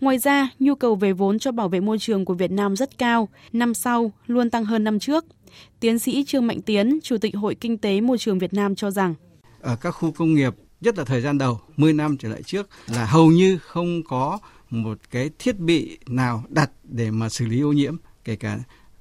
Ngoài 0.00 0.18
ra, 0.18 0.48
nhu 0.58 0.74
cầu 0.74 0.94
về 0.94 1.12
vốn 1.12 1.38
cho 1.38 1.52
bảo 1.52 1.68
vệ 1.68 1.80
môi 1.80 1.98
trường 1.98 2.24
của 2.24 2.34
Việt 2.34 2.50
Nam 2.50 2.76
rất 2.76 2.98
cao, 2.98 3.28
năm 3.52 3.74
sau 3.74 4.12
luôn 4.26 4.50
tăng 4.50 4.64
hơn 4.64 4.84
năm 4.84 4.98
trước. 4.98 5.24
Tiến 5.80 5.98
sĩ 5.98 6.24
Trương 6.24 6.46
Mạnh 6.46 6.62
Tiến, 6.62 6.98
Chủ 7.02 7.18
tịch 7.18 7.36
Hội 7.36 7.54
Kinh 7.54 7.78
tế 7.78 8.00
Môi 8.00 8.18
trường 8.18 8.38
Việt 8.38 8.54
Nam 8.54 8.74
cho 8.74 8.90
rằng 8.90 9.14
ở 9.60 9.76
các 9.76 9.90
khu 9.90 10.12
công 10.12 10.34
nghiệp, 10.34 10.54
nhất 10.80 10.98
là 10.98 11.04
thời 11.04 11.20
gian 11.20 11.38
đầu, 11.38 11.60
10 11.76 11.92
năm 11.92 12.16
trở 12.16 12.28
lại 12.28 12.42
trước 12.42 12.68
là 12.86 13.04
hầu 13.04 13.30
như 13.30 13.58
không 13.58 14.02
có 14.02 14.38
một 14.70 14.98
cái 15.10 15.30
thiết 15.38 15.58
bị 15.58 15.98
nào 16.06 16.44
đặt 16.48 16.70
để 16.84 17.10
mà 17.10 17.28
xử 17.28 17.46
lý 17.46 17.60
ô 17.60 17.72
nhiễm, 17.72 17.96
kể 18.24 18.36
cả 18.36 18.58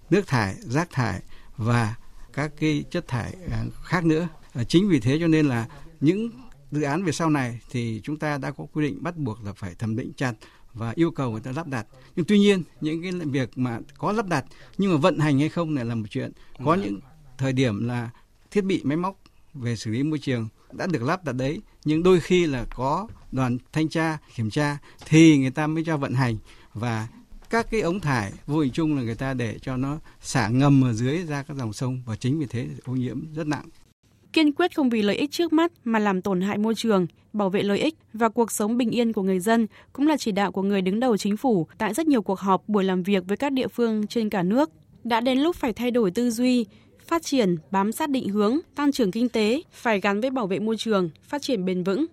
nước 0.10 0.28
thải, 0.28 0.56
rác 0.60 0.92
thải 0.92 1.22
và 1.58 1.96
các 2.36 2.52
cái 2.60 2.84
chất 2.92 3.08
thải 3.08 3.34
à, 3.52 3.66
khác 3.84 4.06
nữa. 4.06 4.28
À, 4.54 4.64
chính 4.64 4.90
vì 4.90 5.00
thế 5.00 5.18
cho 5.20 5.28
nên 5.28 5.46
là 5.46 5.68
những 6.02 6.30
dự 6.72 6.82
án 6.82 7.04
về 7.04 7.12
sau 7.12 7.30
này 7.30 7.60
thì 7.70 8.02
chúng 8.04 8.20
ta 8.20 8.38
đã 8.38 8.52
có 8.52 8.66
quy 8.74 8.88
định 8.88 9.04
bắt 9.04 9.18
buộc 9.18 9.44
là 9.44 9.54
phải 9.54 9.76
thẩm 9.76 9.96
định 9.96 10.12
chặt 10.18 10.34
và 10.74 10.94
yêu 10.96 11.12
cầu 11.12 11.32
người 11.32 11.42
ta 11.42 11.52
lắp 11.52 11.68
đặt. 11.68 11.86
Nhưng 12.16 12.26
tuy 12.26 12.40
nhiên 12.40 12.64
những 12.82 13.02
cái 13.02 13.12
việc 13.12 13.58
mà 13.58 13.80
có 13.98 14.12
lắp 14.12 14.28
đặt 14.28 14.46
nhưng 14.78 14.92
mà 14.92 14.98
vận 14.98 15.20
hành 15.20 15.40
hay 15.40 15.50
không 15.50 15.76
này 15.76 15.86
là 15.86 15.96
một 15.96 16.08
chuyện. 16.10 16.32
Có 16.66 16.76
những 16.76 17.00
thời 17.38 17.54
điểm 17.54 17.88
là 17.88 18.10
thiết 18.52 18.62
bị 18.62 18.82
máy 18.84 18.98
móc 18.98 19.20
về 19.54 19.76
xử 19.76 19.92
lý 19.92 20.04
môi 20.04 20.20
trường 20.20 20.48
đã 20.72 20.88
được 20.88 21.04
lắp 21.04 21.24
đặt 21.24 21.36
đấy 21.36 21.62
nhưng 21.86 22.04
đôi 22.04 22.20
khi 22.20 22.46
là 22.46 22.66
có 22.76 23.08
đoàn 23.32 23.58
thanh 23.74 23.90
tra 23.90 24.18
kiểm 24.36 24.50
tra 24.50 24.78
thì 25.06 25.38
người 25.38 25.52
ta 25.52 25.68
mới 25.68 25.84
cho 25.86 25.98
vận 25.98 26.14
hành 26.14 26.38
và 26.74 27.08
các 27.50 27.68
cái 27.72 27.82
ống 27.82 28.00
thải 28.00 28.32
vô 28.48 28.60
hình 28.60 28.72
chung 28.72 28.96
là 28.96 29.02
người 29.02 29.16
ta 29.16 29.34
để 29.34 29.58
cho 29.62 29.78
nó 29.78 29.98
xả 30.22 30.48
ngầm 30.48 30.84
ở 30.84 30.94
dưới 30.94 31.18
ra 31.18 31.44
các 31.44 31.58
dòng 31.58 31.74
sông 31.74 32.02
và 32.06 32.16
chính 32.16 32.40
vì 32.40 32.46
thế 32.46 32.68
ô 32.86 32.94
nhiễm 32.94 33.34
rất 33.34 33.48
nặng. 33.48 33.66
Kiên 34.34 34.52
quyết 34.52 34.76
không 34.76 34.90
vì 34.90 35.02
lợi 35.02 35.16
ích 35.16 35.32
trước 35.32 35.54
mắt 35.54 35.72
mà 35.84 36.00
làm 36.00 36.22
tổn 36.22 36.42
hại 36.42 36.58
môi 36.58 36.76
trường, 36.76 37.08
bảo 37.34 37.50
vệ 37.50 37.64
lợi 37.64 37.80
ích 37.80 37.96
và 38.14 38.30
cuộc 38.30 38.52
sống 38.52 38.78
bình 38.78 38.90
yên 38.90 39.14
của 39.14 39.22
người 39.22 39.40
dân 39.40 39.68
cũng 39.94 40.08
là 40.08 40.18
chỉ 40.18 40.32
đạo 40.32 40.52
của 40.52 40.62
người 40.62 40.82
đứng 40.82 41.00
đầu 41.00 41.18
chính 41.18 41.38
phủ 41.38 41.68
tại 41.78 41.94
rất 41.94 42.08
nhiều 42.08 42.22
cuộc 42.22 42.40
họp 42.40 42.70
buổi 42.70 42.84
làm 42.84 43.04
việc 43.04 43.24
với 43.28 43.38
các 43.38 43.52
địa 43.52 43.68
phương 43.68 44.08
trên 44.08 44.30
cả 44.30 44.44
nước. 44.44 44.70
Đã 45.04 45.22
đến 45.22 45.40
lúc 45.40 45.56
phải 45.56 45.74
thay 45.74 45.92
đổi 45.92 46.12
tư 46.12 46.32
duy, 46.32 46.66
phát 47.08 47.24
triển 47.24 47.56
bám 47.72 47.92
sát 47.92 48.10
định 48.10 48.30
hướng, 48.30 48.60
tăng 48.76 48.92
trưởng 48.92 49.12
kinh 49.12 49.30
tế 49.30 49.62
phải 49.72 50.00
gắn 50.00 50.22
với 50.22 50.30
bảo 50.30 50.48
vệ 50.48 50.60
môi 50.60 50.78
trường, 50.78 51.10
phát 51.24 51.42
triển 51.42 51.66
bền 51.66 51.84
vững. 51.84 52.06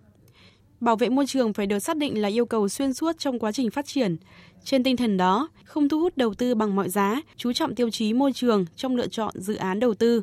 Bảo 0.83 0.97
vệ 0.97 1.09
môi 1.09 1.27
trường 1.27 1.53
phải 1.53 1.67
được 1.67 1.79
xác 1.79 1.97
định 1.97 2.23
là 2.23 2.29
yêu 2.29 2.47
cầu 2.47 2.69
xuyên 2.69 2.95
suốt 2.95 3.19
trong 3.19 3.39
quá 3.39 3.53
trình 3.53 3.71
phát 3.71 3.87
triển, 3.87 4.17
trên 4.65 4.83
tinh 4.83 4.97
thần 4.97 5.17
đó, 5.17 5.49
không 5.65 5.89
thu 5.89 6.01
hút 6.01 6.17
đầu 6.17 6.35
tư 6.35 6.55
bằng 6.55 6.77
mọi 6.77 6.89
giá, 6.89 7.23
chú 7.37 7.53
trọng 7.53 7.75
tiêu 7.75 7.91
chí 7.91 8.13
môi 8.13 8.33
trường 8.33 8.65
trong 8.77 8.97
lựa 8.97 9.07
chọn 9.07 9.35
dự 9.35 9.55
án 9.55 9.81
đầu 9.81 9.95
tư. 9.95 10.23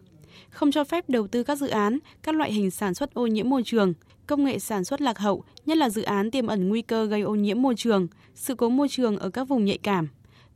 Không 0.50 0.72
cho 0.72 0.84
phép 0.84 1.10
đầu 1.10 1.28
tư 1.28 1.44
các 1.44 1.58
dự 1.58 1.68
án, 1.68 2.00
các 2.24 2.36
loại 2.36 2.54
hình 2.54 2.72
sản 2.72 2.94
xuất 2.94 3.13
ô 3.13 3.28
nhiễm 3.28 3.50
môi 3.50 3.63
trường, 3.66 3.94
công 4.28 4.44
nghệ 4.44 4.60
sản 4.60 4.84
xuất 4.84 5.01
lạc 5.01 5.18
hậu, 5.20 5.44
nhất 5.66 5.78
là 5.78 5.89
dự 5.89 6.01
án 6.01 6.32
tiềm 6.32 6.48
ẩn 6.48 6.70
nguy 6.70 6.82
cơ 6.82 7.06
gây 7.06 7.22
ô 7.22 7.36
nhiễm 7.36 7.62
môi 7.62 7.74
trường, 7.78 8.08
sự 8.36 8.56
cố 8.56 8.70
môi 8.70 8.88
trường 8.89 9.18
ở 9.18 9.30
các 9.30 9.44
vùng 9.44 9.66
nhạy 9.66 9.78
cảm. 9.78 10.08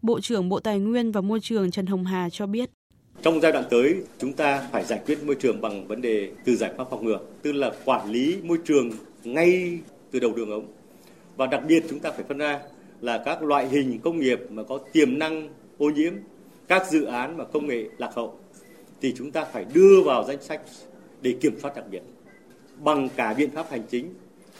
Bộ 0.02 0.20
trưởng 0.20 0.50
Bộ 0.50 0.60
Tài 0.60 0.80
nguyên 0.80 1.12
và 1.12 1.22
Môi 1.22 1.40
trường 1.40 1.72
Trần 1.72 1.86
Hồng 1.86 2.06
Hà 2.06 2.30
cho 2.30 2.46
biết. 2.46 2.70
Trong 3.22 3.42
giai 3.42 3.52
đoạn 3.52 3.66
tới, 3.70 3.96
chúng 4.20 4.34
ta 4.34 4.68
phải 4.72 4.86
giải 4.86 5.00
quyết 5.06 5.24
môi 5.24 5.36
trường 5.36 5.62
bằng 5.62 5.88
vấn 5.88 6.02
đề 6.02 6.32
từ 6.46 6.56
giải 6.56 6.72
pháp 6.78 6.88
phòng 6.92 7.06
ngừa, 7.06 7.20
tức 7.42 7.52
là 7.52 7.72
quản 7.86 8.12
lý 8.12 8.38
môi 8.44 8.58
trường 8.66 8.90
ngay 9.24 9.80
từ 10.14 10.20
đầu 10.20 10.34
đường 10.34 10.52
ống. 10.52 10.68
Và 11.38 11.48
đặc 11.48 11.62
biệt 11.68 11.84
chúng 11.90 12.00
ta 12.00 12.12
phải 12.12 12.24
phân 12.24 12.38
ra 12.38 12.60
là 13.02 13.22
các 13.26 13.44
loại 13.44 13.68
hình 13.68 14.00
công 14.04 14.20
nghiệp 14.20 14.40
mà 14.50 14.64
có 14.64 14.80
tiềm 14.92 15.20
năng 15.20 15.50
ô 15.78 15.90
nhiễm, 15.90 16.14
các 16.68 16.88
dự 16.92 17.06
án 17.06 17.38
mà 17.38 17.44
công 17.44 17.68
nghệ 17.68 17.90
lạc 17.98 18.10
hậu 18.16 18.40
thì 19.02 19.14
chúng 19.18 19.32
ta 19.32 19.46
phải 19.46 19.66
đưa 19.74 20.02
vào 20.06 20.24
danh 20.28 20.42
sách 20.42 20.62
để 21.22 21.36
kiểm 21.42 21.60
soát 21.62 21.76
đặc 21.76 21.86
biệt 21.92 22.02
bằng 22.80 23.10
cả 23.16 23.34
biện 23.34 23.50
pháp 23.52 23.70
hành 23.70 23.84
chính, 23.90 24.14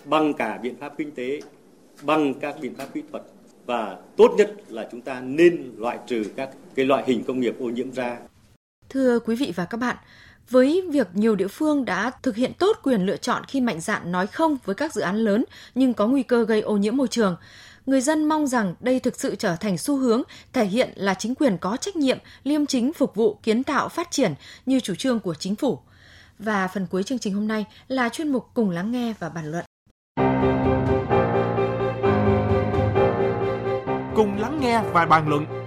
bằng 0.06 0.34
cả 0.34 0.58
biện 0.58 0.76
pháp 0.76 0.94
kinh 0.98 1.12
tế, 1.12 1.42
bằng 2.02 2.34
các 2.34 2.56
biện 2.62 2.76
pháp 2.76 2.88
kỹ 2.94 3.04
thuật 3.12 3.24
và 3.66 3.98
tốt 4.18 4.36
nhất 4.38 4.54
là 4.70 4.88
chúng 4.92 5.02
ta 5.02 5.22
nên 5.22 5.72
loại 5.78 6.00
trừ 6.08 6.24
các 6.36 6.50
cái 6.76 6.86
loại 6.86 7.04
hình 7.08 7.24
công 7.24 7.40
nghiệp 7.40 7.56
ô 7.60 7.66
nhiễm 7.66 7.92
ra. 7.92 8.18
Thưa 8.90 9.20
quý 9.20 9.36
vị 9.36 9.54
và 9.56 9.66
các 9.66 9.78
bạn, 9.78 9.98
với 10.50 10.84
việc 10.92 11.08
nhiều 11.14 11.36
địa 11.36 11.48
phương 11.48 11.86
đã 11.86 12.12
thực 12.24 12.36
hiện 12.36 12.54
tốt 12.54 12.80
quyền 12.84 13.06
lựa 13.06 13.18
chọn 13.18 13.44
khi 13.48 13.62
mạnh 13.62 13.80
dạn 13.80 14.12
nói 14.12 14.28
không 14.28 14.58
với 14.66 14.76
các 14.76 14.94
dự 14.94 15.02
án 15.02 15.18
lớn 15.18 15.46
nhưng 15.76 15.94
có 15.94 16.08
nguy 16.08 16.24
cơ 16.24 16.46
gây 16.46 16.62
ô 16.62 16.78
nhiễm 16.78 16.98
môi 16.98 17.08
trường, 17.08 17.36
người 17.86 18.02
dân 18.02 18.26
mong 18.26 18.48
rằng 18.48 18.76
đây 18.80 19.00
thực 19.00 19.20
sự 19.20 19.36
trở 19.36 19.56
thành 19.56 19.78
xu 19.78 19.98
hướng, 19.98 20.22
thể 20.54 20.66
hiện 20.66 20.90
là 20.96 21.14
chính 21.14 21.36
quyền 21.36 21.58
có 21.58 21.78
trách 21.78 21.96
nhiệm, 21.96 22.18
liêm 22.44 22.66
chính 22.66 22.94
phục 22.94 23.16
vụ 23.16 23.40
kiến 23.44 23.64
tạo 23.64 23.90
phát 23.90 24.12
triển 24.12 24.34
như 24.66 24.80
chủ 24.80 24.96
trương 24.96 25.20
của 25.20 25.34
chính 25.34 25.56
phủ. 25.56 25.80
Và 26.40 26.68
phần 26.68 26.88
cuối 26.88 27.04
chương 27.04 27.20
trình 27.20 27.34
hôm 27.34 27.48
nay 27.48 27.66
là 27.88 28.10
chuyên 28.10 28.28
mục 28.28 28.48
cùng 28.54 28.70
lắng 28.70 28.92
nghe 28.92 29.14
và 29.20 29.30
bàn 29.30 29.52
luận. 29.52 29.66
Cùng 34.16 34.40
lắng 34.40 34.60
nghe 34.62 34.84
và 34.94 35.06
bàn 35.06 35.30
luận 35.30 35.63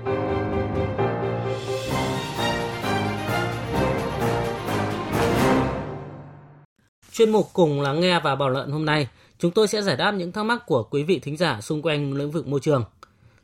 Chuyên 7.16 7.30
mục 7.30 7.50
cùng 7.52 7.80
lắng 7.80 8.00
nghe 8.00 8.20
và 8.20 8.35
bảo 8.35 8.49
luận 8.49 8.70
hôm 8.70 8.85
nay, 8.85 9.08
chúng 9.38 9.50
tôi 9.50 9.68
sẽ 9.68 9.82
giải 9.82 9.96
đáp 9.96 10.12
những 10.12 10.32
thắc 10.32 10.44
mắc 10.44 10.66
của 10.66 10.82
quý 10.82 11.02
vị 11.02 11.18
thính 11.18 11.37
giả 11.37 11.61
xung 11.61 11.82
quanh 11.82 12.12
lĩnh 12.12 12.30
vực 12.30 12.46
môi 12.46 12.61
trường. 12.61 12.85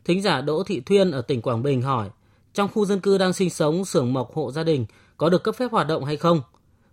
Thính 0.04 0.22
giả 0.22 0.40
Đỗ 0.40 0.62
Thị 0.62 0.80
Thuyên 0.80 1.10
ở 1.10 1.22
tỉnh 1.22 1.42
Quảng 1.42 1.62
Bình 1.62 1.82
hỏi, 1.82 2.08
trong 2.54 2.68
khu 2.74 2.84
dân 2.84 3.00
cư 3.00 3.18
đang 3.18 3.32
sinh 3.32 3.50
sống 3.50 3.84
xưởng 3.84 4.12
mộc 4.12 4.34
hộ 4.34 4.52
gia 4.52 4.62
đình 4.62 4.86
có 5.16 5.28
được 5.28 5.42
cấp 5.42 5.54
phép 5.54 5.70
hoạt 5.70 5.88
động 5.88 6.04
hay 6.04 6.16
không? 6.16 6.40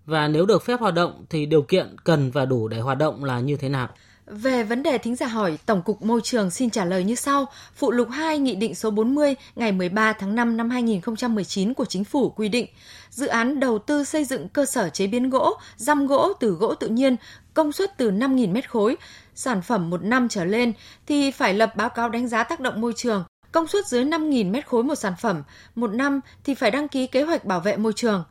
Và 0.06 0.28
nếu 0.28 0.46
được 0.46 0.64
phép 0.64 0.80
hoạt 0.80 0.94
động 0.94 1.26
thì 1.30 1.46
điều 1.46 1.62
kiện 1.62 1.96
cần 2.04 2.32
và 2.32 2.46
đủ 2.46 2.68
để 2.68 2.80
hoạt 2.80 2.98
động 2.98 3.24
là 3.24 3.40
như 3.40 3.58
thế 3.58 3.70
nào? 3.70 3.90
Về 4.30 4.64
vấn 4.64 4.84
đề 4.84 4.98
thính 4.98 5.16
giả 5.16 5.28
hỏi, 5.28 5.58
Tổng 5.66 5.82
cục 5.82 6.02
Môi 6.02 6.22
trường 6.24 6.52
xin 6.52 6.70
trả 6.70 6.86
lời 6.86 7.04
như 7.04 7.16
sau. 7.16 7.46
Phụ 7.76 7.92
lục 7.92 8.10
2 8.10 8.40
Nghị 8.40 8.56
định 8.56 8.76
số 8.76 8.92
40 8.92 9.36
ngày 9.56 9.72
13 9.72 10.14
tháng 10.14 10.36
5 10.36 10.58
năm 10.58 10.70
2019 10.70 11.74
của 11.74 11.86
Chính 11.86 12.04
phủ 12.04 12.30
quy 12.30 12.50
định, 12.50 12.66
dự 13.10 13.28
án 13.28 13.60
đầu 13.60 13.80
tư 13.80 14.04
xây 14.04 14.26
dựng 14.26 14.50
cơ 14.50 14.66
sở 14.66 14.90
chế 14.90 15.08
biến 15.08 15.30
gỗ, 15.30 15.54
răm 15.78 16.08
gỗ 16.08 16.34
từ 16.40 16.50
gỗ 16.50 16.76
tự 16.76 16.88
nhiên, 16.88 17.16
công 17.54 17.72
suất 17.72 17.98
từ 17.98 18.12
5.000 18.12 18.52
mét 18.52 18.70
khối, 18.70 18.98
sản 19.36 19.62
phẩm 19.62 19.90
một 19.90 20.04
năm 20.04 20.30
trở 20.30 20.46
lên 20.46 20.74
thì 21.08 21.32
phải 21.32 21.54
lập 21.54 21.76
báo 21.76 21.90
cáo 21.90 22.10
đánh 22.10 22.28
giá 22.28 22.44
tác 22.44 22.60
động 22.60 22.82
môi 22.82 22.94
trường. 22.96 23.24
Công 23.52 23.68
suất 23.68 23.88
dưới 23.88 24.06
5.000 24.06 24.52
mét 24.52 24.68
khối 24.68 24.84
một 24.84 24.96
sản 24.96 25.14
phẩm, 25.22 25.44
một 25.76 25.94
năm 25.94 26.20
thì 26.44 26.54
phải 26.56 26.72
đăng 26.72 26.88
ký 26.88 27.08
kế 27.08 27.24
hoạch 27.24 27.46
bảo 27.46 27.60
vệ 27.60 27.78
môi 27.78 27.94
trường. 27.94 28.24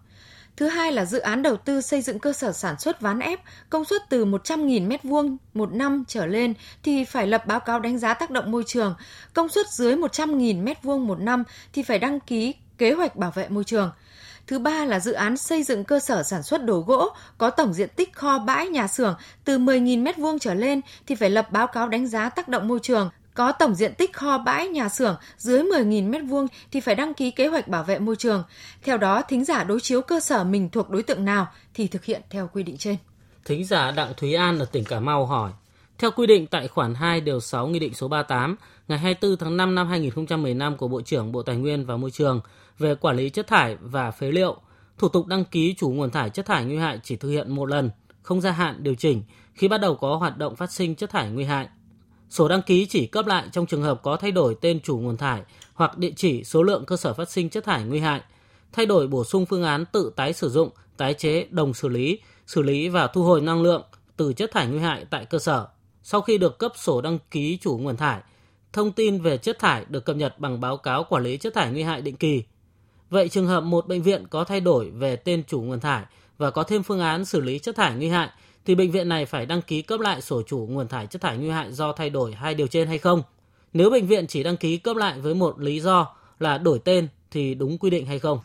Thứ 0.59 0.67
hai 0.69 0.93
là 0.93 1.05
dự 1.05 1.19
án 1.19 1.43
đầu 1.43 1.57
tư 1.57 1.81
xây 1.81 2.03
dựng 2.03 2.19
cơ 2.19 2.33
sở 2.33 2.53
sản 2.53 2.79
xuất 2.79 3.01
ván 3.01 3.19
ép, 3.19 3.41
công 3.71 3.85
suất 3.85 4.03
từ 4.09 4.25
100.000 4.25 4.89
m2 4.89 5.37
một 5.55 5.73
năm 5.73 6.05
trở 6.09 6.27
lên 6.27 6.55
thì 6.83 7.05
phải 7.05 7.27
lập 7.27 7.47
báo 7.47 7.61
cáo 7.61 7.81
đánh 7.81 7.99
giá 7.99 8.15
tác 8.15 8.31
động 8.31 8.51
môi 8.51 8.65
trường, 8.67 8.95
công 9.35 9.49
suất 9.49 9.67
dưới 9.71 9.97
100.000 9.97 10.65
m2 10.65 10.99
một 10.99 11.21
năm 11.21 11.45
thì 11.73 11.83
phải 11.83 11.99
đăng 11.99 12.21
ký 12.21 12.55
kế 12.79 12.93
hoạch 12.93 13.17
bảo 13.17 13.31
vệ 13.31 13.49
môi 13.49 13.65
trường. 13.65 13.91
Thứ 14.47 14.59
ba 14.59 14.85
là 14.85 15.01
dự 15.01 15.13
án 15.13 15.37
xây 15.37 15.63
dựng 15.63 15.85
cơ 15.85 16.01
sở 16.01 16.23
sản 16.23 16.43
xuất 16.43 16.65
đồ 16.65 16.81
gỗ 16.81 17.09
có 17.39 17.51
tổng 17.51 17.75
diện 17.75 17.89
tích 17.97 18.13
kho 18.13 18.39
bãi 18.39 18.69
nhà 18.69 18.89
xưởng 18.89 19.15
từ 19.45 19.59
10.000 19.59 20.05
m2 20.05 20.39
trở 20.39 20.55
lên 20.55 20.81
thì 21.07 21.15
phải 21.15 21.31
lập 21.31 21.53
báo 21.53 21.67
cáo 21.67 21.89
đánh 21.89 22.07
giá 22.07 22.29
tác 22.29 22.49
động 22.49 22.69
môi 22.69 22.79
trường. 22.83 23.11
Có 23.39 23.53
tổng 23.53 23.75
diện 23.75 23.95
tích 23.95 24.13
kho 24.13 24.39
bãi 24.39 24.69
nhà 24.69 24.89
xưởng 24.89 25.17
dưới 25.37 25.63
10.000 25.63 26.11
m2 26.11 26.47
thì 26.71 26.81
phải 26.81 26.95
đăng 26.95 27.15
ký 27.15 27.31
kế 27.31 27.47
hoạch 27.47 27.69
bảo 27.69 27.85
vệ 27.85 27.99
môi 27.99 28.17
trường. 28.17 28.43
Theo 28.83 28.99
đó, 28.99 29.23
thính 29.23 29.45
giả 29.45 29.65
đối 29.65 29.81
chiếu 29.81 30.03
cơ 30.03 30.21
sở 30.21 30.45
mình 30.45 30.69
thuộc 30.71 30.91
đối 30.91 31.03
tượng 31.03 31.25
nào 31.25 31.47
thì 31.75 31.89
thực 31.89 32.05
hiện 32.05 32.23
theo 32.31 32.51
quy 32.53 32.63
định 32.63 32.77
trên. 32.77 32.97
Thính 33.45 33.65
giả 33.65 33.91
Đặng 33.91 34.13
Thúy 34.17 34.35
An 34.35 34.59
ở 34.59 34.65
tỉnh 34.65 34.85
Cà 34.85 35.01
Mau 35.01 35.27
hỏi, 35.27 35.53
theo 35.99 36.11
quy 36.11 36.27
định 36.27 36.47
tại 36.47 36.69
khoản 36.69 36.95
2 36.95 37.21
điều 37.21 37.41
6 37.41 37.67
Nghị 37.67 37.79
định 37.79 37.95
số 37.95 38.09
38 38.09 38.57
ngày 38.89 38.99
24 38.99 39.37
tháng 39.37 39.57
5 39.57 39.75
năm 39.75 39.89
2015 39.89 40.77
của 40.77 40.89
Bộ 40.89 41.01
trưởng 41.01 41.33
Bộ 41.33 41.43
Tài 41.43 41.57
nguyên 41.57 41.87
và 41.87 41.97
Môi 41.97 42.11
trường 42.11 42.41
về 42.79 42.95
quản 42.95 43.17
lý 43.17 43.31
chất 43.31 43.47
thải 43.47 43.77
và 43.81 44.11
phế 44.11 44.31
liệu, 44.31 44.57
thủ 44.99 45.09
tục 45.09 45.27
đăng 45.27 45.45
ký 45.45 45.75
chủ 45.79 45.91
nguồn 45.91 46.11
thải 46.11 46.31
chất 46.31 46.47
thải 46.47 46.65
nguy 46.65 46.77
hại 46.77 47.01
chỉ 47.03 47.17
thực 47.17 47.29
hiện 47.29 47.55
một 47.55 47.67
lần, 47.67 47.91
không 48.23 48.41
gia 48.41 48.51
hạn 48.51 48.83
điều 48.83 48.95
chỉnh 48.95 49.23
khi 49.55 49.69
bắt 49.69 49.79
đầu 49.79 49.95
có 49.95 50.17
hoạt 50.17 50.39
động 50.39 50.57
phát 50.57 50.73
sinh 50.73 50.95
chất 50.95 51.11
thải 51.11 51.31
nguy 51.31 51.45
hại. 51.45 51.69
Sổ 52.31 52.49
đăng 52.49 52.63
ký 52.63 52.87
chỉ 52.87 53.07
cấp 53.07 53.27
lại 53.27 53.49
trong 53.53 53.67
trường 53.67 53.83
hợp 53.83 54.03
có 54.03 54.17
thay 54.17 54.33
đổi 54.33 54.57
tên 54.61 54.81
chủ 54.81 54.99
nguồn 54.99 55.17
thải 55.17 55.43
hoặc 55.75 55.99
địa 55.99 56.13
chỉ 56.17 56.45
số 56.45 56.63
lượng 56.63 56.85
cơ 56.87 56.97
sở 56.97 57.15
phát 57.15 57.31
sinh 57.31 57.51
chất 57.51 57.65
thải 57.65 57.85
nguy 57.85 57.99
hại, 57.99 58.21
thay 58.73 58.87
đổi 58.87 59.07
bổ 59.07 59.25
sung 59.25 59.47
phương 59.47 59.65
án 59.65 59.85
tự 59.93 60.13
tái 60.17 60.33
sử 60.33 60.49
dụng, 60.49 60.71
tái 60.97 61.15
chế, 61.15 61.47
đồng 61.51 61.75
xử 61.75 61.89
lý, 61.89 62.19
xử 62.47 62.63
lý 62.63 62.89
và 62.89 63.07
thu 63.07 63.23
hồi 63.23 63.41
năng 63.41 63.63
lượng 63.63 63.83
từ 64.17 64.33
chất 64.33 64.51
thải 64.53 64.67
nguy 64.67 64.79
hại 64.79 65.05
tại 65.11 65.25
cơ 65.25 65.39
sở. 65.39 65.67
Sau 66.03 66.21
khi 66.21 66.39
được 66.39 66.59
cấp 66.59 66.73
sổ 66.77 67.01
đăng 67.01 67.19
ký 67.31 67.59
chủ 67.61 67.79
nguồn 67.79 67.97
thải, 67.97 68.21
thông 68.73 68.93
tin 68.93 69.21
về 69.21 69.39
chất 69.39 69.59
thải 69.59 69.85
được 69.89 70.05
cập 70.05 70.17
nhật 70.17 70.39
bằng 70.39 70.61
báo 70.61 70.77
cáo 70.77 71.05
quản 71.05 71.23
lý 71.23 71.37
chất 71.37 71.55
thải 71.55 71.73
nguy 71.73 71.83
hại 71.83 72.03
định 72.03 72.17
kỳ. 72.17 72.43
Vậy 73.11 73.29
trường 73.29 73.47
hợp 73.47 73.61
một 73.61 73.89
bệnh 73.89 74.03
viện 74.03 74.27
có 74.31 74.45
thay 74.45 74.61
đổi 74.61 74.91
về 74.91 75.17
tên 75.17 75.43
chủ 75.47 75.61
nguồn 75.61 75.81
thải 75.81 76.05
và 76.39 76.51
có 76.51 76.63
thêm 76.63 76.83
phương 76.83 77.01
án 77.01 77.25
xử 77.25 77.41
lý 77.41 77.59
chất 77.59 77.77
thải 77.77 77.95
nguy 77.95 78.09
hại 78.09 78.29
thì 78.69 78.75
bệnh 78.75 78.91
viện 78.91 79.09
này 79.09 79.27
phải 79.27 79.47
đăng 79.47 79.63
ký 79.63 79.83
cấp 79.83 80.01
lại 80.01 80.21
sổ 80.21 80.43
chủ 80.43 80.67
nguồn 80.71 80.89
thải 80.89 81.07
chất 81.07 81.23
thải 81.23 81.37
nguy 81.39 81.51
hại 81.51 81.73
do 81.73 81.93
thay 81.93 82.11
đổi 82.11 82.33
hai 82.33 82.55
điều 82.55 82.67
trên 82.67 82.89
hay 82.89 82.99
không? 82.99 83.23
Nếu 83.73 83.91
bệnh 83.91 84.07
viện 84.07 84.27
chỉ 84.27 84.43
đăng 84.43 84.57
ký 84.57 84.77
cấp 84.77 84.97
lại 84.97 85.21
với 85.21 85.35
một 85.35 85.61
lý 85.61 85.81
do 85.81 86.15
là 86.39 86.59
đổi 86.59 86.79
tên 86.85 87.09
thì 87.31 87.55
đúng 87.55 87.79
quy 87.79 87.91
định 87.91 88.07
hay 88.07 88.19
không? 88.19 88.41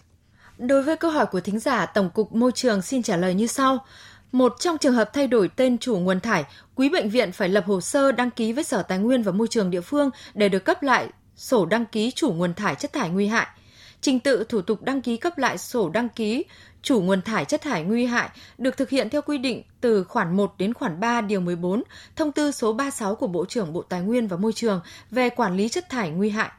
Đối 0.57 0.83
với 0.83 0.97
câu 0.97 1.11
hỏi 1.11 1.25
của 1.25 1.39
thính 1.39 1.59
giả, 1.59 1.85
Tổng 1.85 2.09
cục 2.09 2.33
Môi 2.33 2.51
trường 2.51 2.81
xin 2.81 3.03
trả 3.03 3.17
lời 3.17 3.33
như 3.33 3.47
sau. 3.47 3.85
Một 4.31 4.55
trong 4.59 4.77
trường 4.77 4.93
hợp 4.93 5.13
thay 5.13 5.27
đổi 5.27 5.49
tên 5.55 5.77
chủ 5.77 5.97
nguồn 5.97 6.19
thải, 6.19 6.45
quý 6.75 6.89
bệnh 6.89 7.09
viện 7.09 7.31
phải 7.31 7.49
lập 7.49 7.63
hồ 7.67 7.81
sơ 7.81 8.11
đăng 8.11 8.31
ký 8.31 8.53
với 8.53 8.63
Sở 8.63 8.83
Tài 8.83 8.97
nguyên 8.97 9.23
và 9.23 9.31
Môi 9.31 9.47
trường 9.47 9.69
địa 9.69 9.81
phương 9.81 10.09
để 10.33 10.49
được 10.49 10.65
cấp 10.65 10.83
lại 10.83 11.07
sổ 11.35 11.65
đăng 11.65 11.85
ký 11.85 12.11
chủ 12.11 12.31
nguồn 12.31 12.53
thải 12.53 12.75
chất 12.75 12.93
thải 12.93 13.09
nguy 13.09 13.27
hại. 13.27 13.47
Trình 14.03 14.19
tự 14.19 14.43
thủ 14.49 14.61
tục 14.61 14.81
đăng 14.81 15.01
ký 15.01 15.17
cấp 15.17 15.37
lại 15.37 15.57
sổ 15.57 15.89
đăng 15.89 16.09
ký, 16.09 16.45
chủ 16.81 17.01
nguồn 17.01 17.21
thải 17.21 17.45
chất 17.45 17.61
thải 17.61 17.83
nguy 17.83 18.05
hại 18.05 18.29
được 18.57 18.77
thực 18.77 18.89
hiện 18.89 19.09
theo 19.09 19.21
quy 19.21 19.37
định 19.37 19.63
từ 19.81 20.03
khoản 20.03 20.37
1 20.37 20.53
đến 20.57 20.73
khoản 20.73 20.99
3 20.99 21.21
điều 21.21 21.39
14 21.39 21.83
thông 22.15 22.31
tư 22.31 22.51
số 22.51 22.73
36 22.73 23.15
của 23.15 23.27
Bộ 23.27 23.45
trưởng 23.45 23.73
Bộ 23.73 23.81
Tài 23.81 24.01
nguyên 24.01 24.27
và 24.27 24.37
Môi 24.37 24.53
trường 24.53 24.81
về 25.11 25.29
quản 25.29 25.57
lý 25.57 25.69
chất 25.69 25.89
thải 25.89 26.09
nguy 26.09 26.29
hại. 26.29 26.51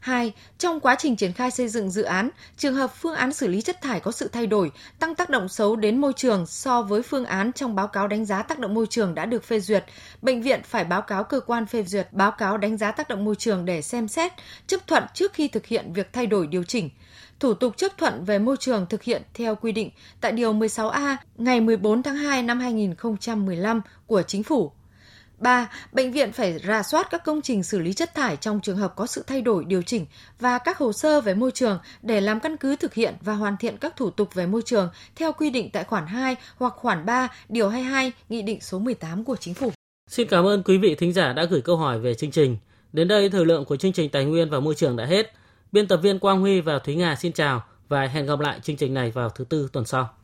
2. 0.00 0.32
Trong 0.58 0.80
quá 0.80 0.96
trình 0.98 1.16
triển 1.16 1.32
khai 1.32 1.50
xây 1.50 1.68
dựng 1.68 1.90
dự 1.90 2.02
án, 2.02 2.30
trường 2.56 2.74
hợp 2.74 2.94
phương 2.94 3.14
án 3.14 3.32
xử 3.32 3.48
lý 3.48 3.60
chất 3.60 3.80
thải 3.80 4.00
có 4.00 4.12
sự 4.12 4.28
thay 4.28 4.46
đổi, 4.46 4.70
tăng 4.98 5.14
tác 5.14 5.30
động 5.30 5.48
xấu 5.48 5.76
đến 5.76 6.00
môi 6.00 6.12
trường 6.12 6.46
so 6.46 6.82
với 6.82 7.02
phương 7.02 7.24
án 7.24 7.52
trong 7.52 7.74
báo 7.74 7.88
cáo 7.88 8.08
đánh 8.08 8.24
giá 8.24 8.42
tác 8.42 8.58
động 8.58 8.74
môi 8.74 8.86
trường 8.86 9.14
đã 9.14 9.26
được 9.26 9.44
phê 9.44 9.60
duyệt, 9.60 9.84
bệnh 10.22 10.42
viện 10.42 10.60
phải 10.64 10.84
báo 10.84 11.02
cáo 11.02 11.24
cơ 11.24 11.40
quan 11.40 11.66
phê 11.66 11.82
duyệt 11.82 12.08
báo 12.12 12.30
cáo 12.30 12.58
đánh 12.58 12.76
giá 12.76 12.92
tác 12.92 13.08
động 13.08 13.24
môi 13.24 13.34
trường 13.34 13.64
để 13.64 13.82
xem 13.82 14.08
xét, 14.08 14.32
chấp 14.66 14.86
thuận 14.86 15.04
trước 15.14 15.32
khi 15.32 15.48
thực 15.48 15.66
hiện 15.66 15.92
việc 15.92 16.12
thay 16.12 16.26
đổi 16.26 16.46
điều 16.46 16.62
chỉnh 16.62 16.90
thủ 17.40 17.54
tục 17.54 17.76
chấp 17.76 17.98
thuận 17.98 18.24
về 18.24 18.38
môi 18.38 18.56
trường 18.56 18.86
thực 18.86 19.02
hiện 19.02 19.22
theo 19.34 19.54
quy 19.54 19.72
định 19.72 19.90
tại 20.20 20.32
Điều 20.32 20.54
16A 20.54 21.16
ngày 21.36 21.60
14 21.60 22.02
tháng 22.02 22.16
2 22.16 22.42
năm 22.42 22.60
2015 22.60 23.80
của 24.06 24.22
Chính 24.22 24.42
phủ. 24.42 24.72
3. 25.38 25.70
Bệnh 25.92 26.12
viện 26.12 26.32
phải 26.32 26.58
rà 26.66 26.82
soát 26.82 27.08
các 27.10 27.24
công 27.24 27.42
trình 27.42 27.62
xử 27.62 27.78
lý 27.78 27.92
chất 27.92 28.14
thải 28.14 28.36
trong 28.36 28.60
trường 28.60 28.76
hợp 28.76 28.92
có 28.96 29.06
sự 29.06 29.24
thay 29.26 29.42
đổi, 29.42 29.64
điều 29.64 29.82
chỉnh 29.82 30.06
và 30.40 30.58
các 30.58 30.78
hồ 30.78 30.92
sơ 30.92 31.20
về 31.20 31.34
môi 31.34 31.50
trường 31.50 31.78
để 32.02 32.20
làm 32.20 32.40
căn 32.40 32.56
cứ 32.56 32.76
thực 32.76 32.94
hiện 32.94 33.14
và 33.20 33.34
hoàn 33.34 33.56
thiện 33.56 33.76
các 33.76 33.96
thủ 33.96 34.10
tục 34.10 34.34
về 34.34 34.46
môi 34.46 34.62
trường 34.62 34.90
theo 35.16 35.32
quy 35.32 35.50
định 35.50 35.70
tại 35.72 35.84
khoản 35.84 36.06
2 36.06 36.36
hoặc 36.56 36.74
khoản 36.76 37.06
3 37.06 37.28
điều 37.48 37.68
22 37.68 38.12
Nghị 38.28 38.42
định 38.42 38.60
số 38.60 38.78
18 38.78 39.24
của 39.24 39.36
Chính 39.36 39.54
phủ. 39.54 39.72
Xin 40.10 40.28
cảm 40.28 40.46
ơn 40.46 40.62
quý 40.62 40.78
vị 40.78 40.94
thính 40.94 41.12
giả 41.12 41.32
đã 41.32 41.44
gửi 41.44 41.60
câu 41.60 41.76
hỏi 41.76 41.98
về 42.00 42.14
chương 42.14 42.30
trình. 42.30 42.56
Đến 42.92 43.08
đây, 43.08 43.30
thời 43.30 43.44
lượng 43.44 43.64
của 43.64 43.76
chương 43.76 43.92
trình 43.92 44.10
Tài 44.10 44.24
nguyên 44.24 44.50
và 44.50 44.60
Môi 44.60 44.74
trường 44.74 44.96
đã 44.96 45.06
hết. 45.06 45.32
Biên 45.72 45.88
tập 45.88 45.96
viên 45.96 46.18
Quang 46.18 46.40
Huy 46.40 46.60
và 46.60 46.78
Thúy 46.78 46.94
Nga 46.94 47.16
xin 47.16 47.32
chào 47.32 47.64
và 47.88 48.06
hẹn 48.06 48.26
gặp 48.26 48.40
lại 48.40 48.60
chương 48.62 48.76
trình 48.76 48.94
này 48.94 49.10
vào 49.10 49.28
thứ 49.28 49.44
tư 49.44 49.68
tuần 49.72 49.84
sau. 49.84 50.18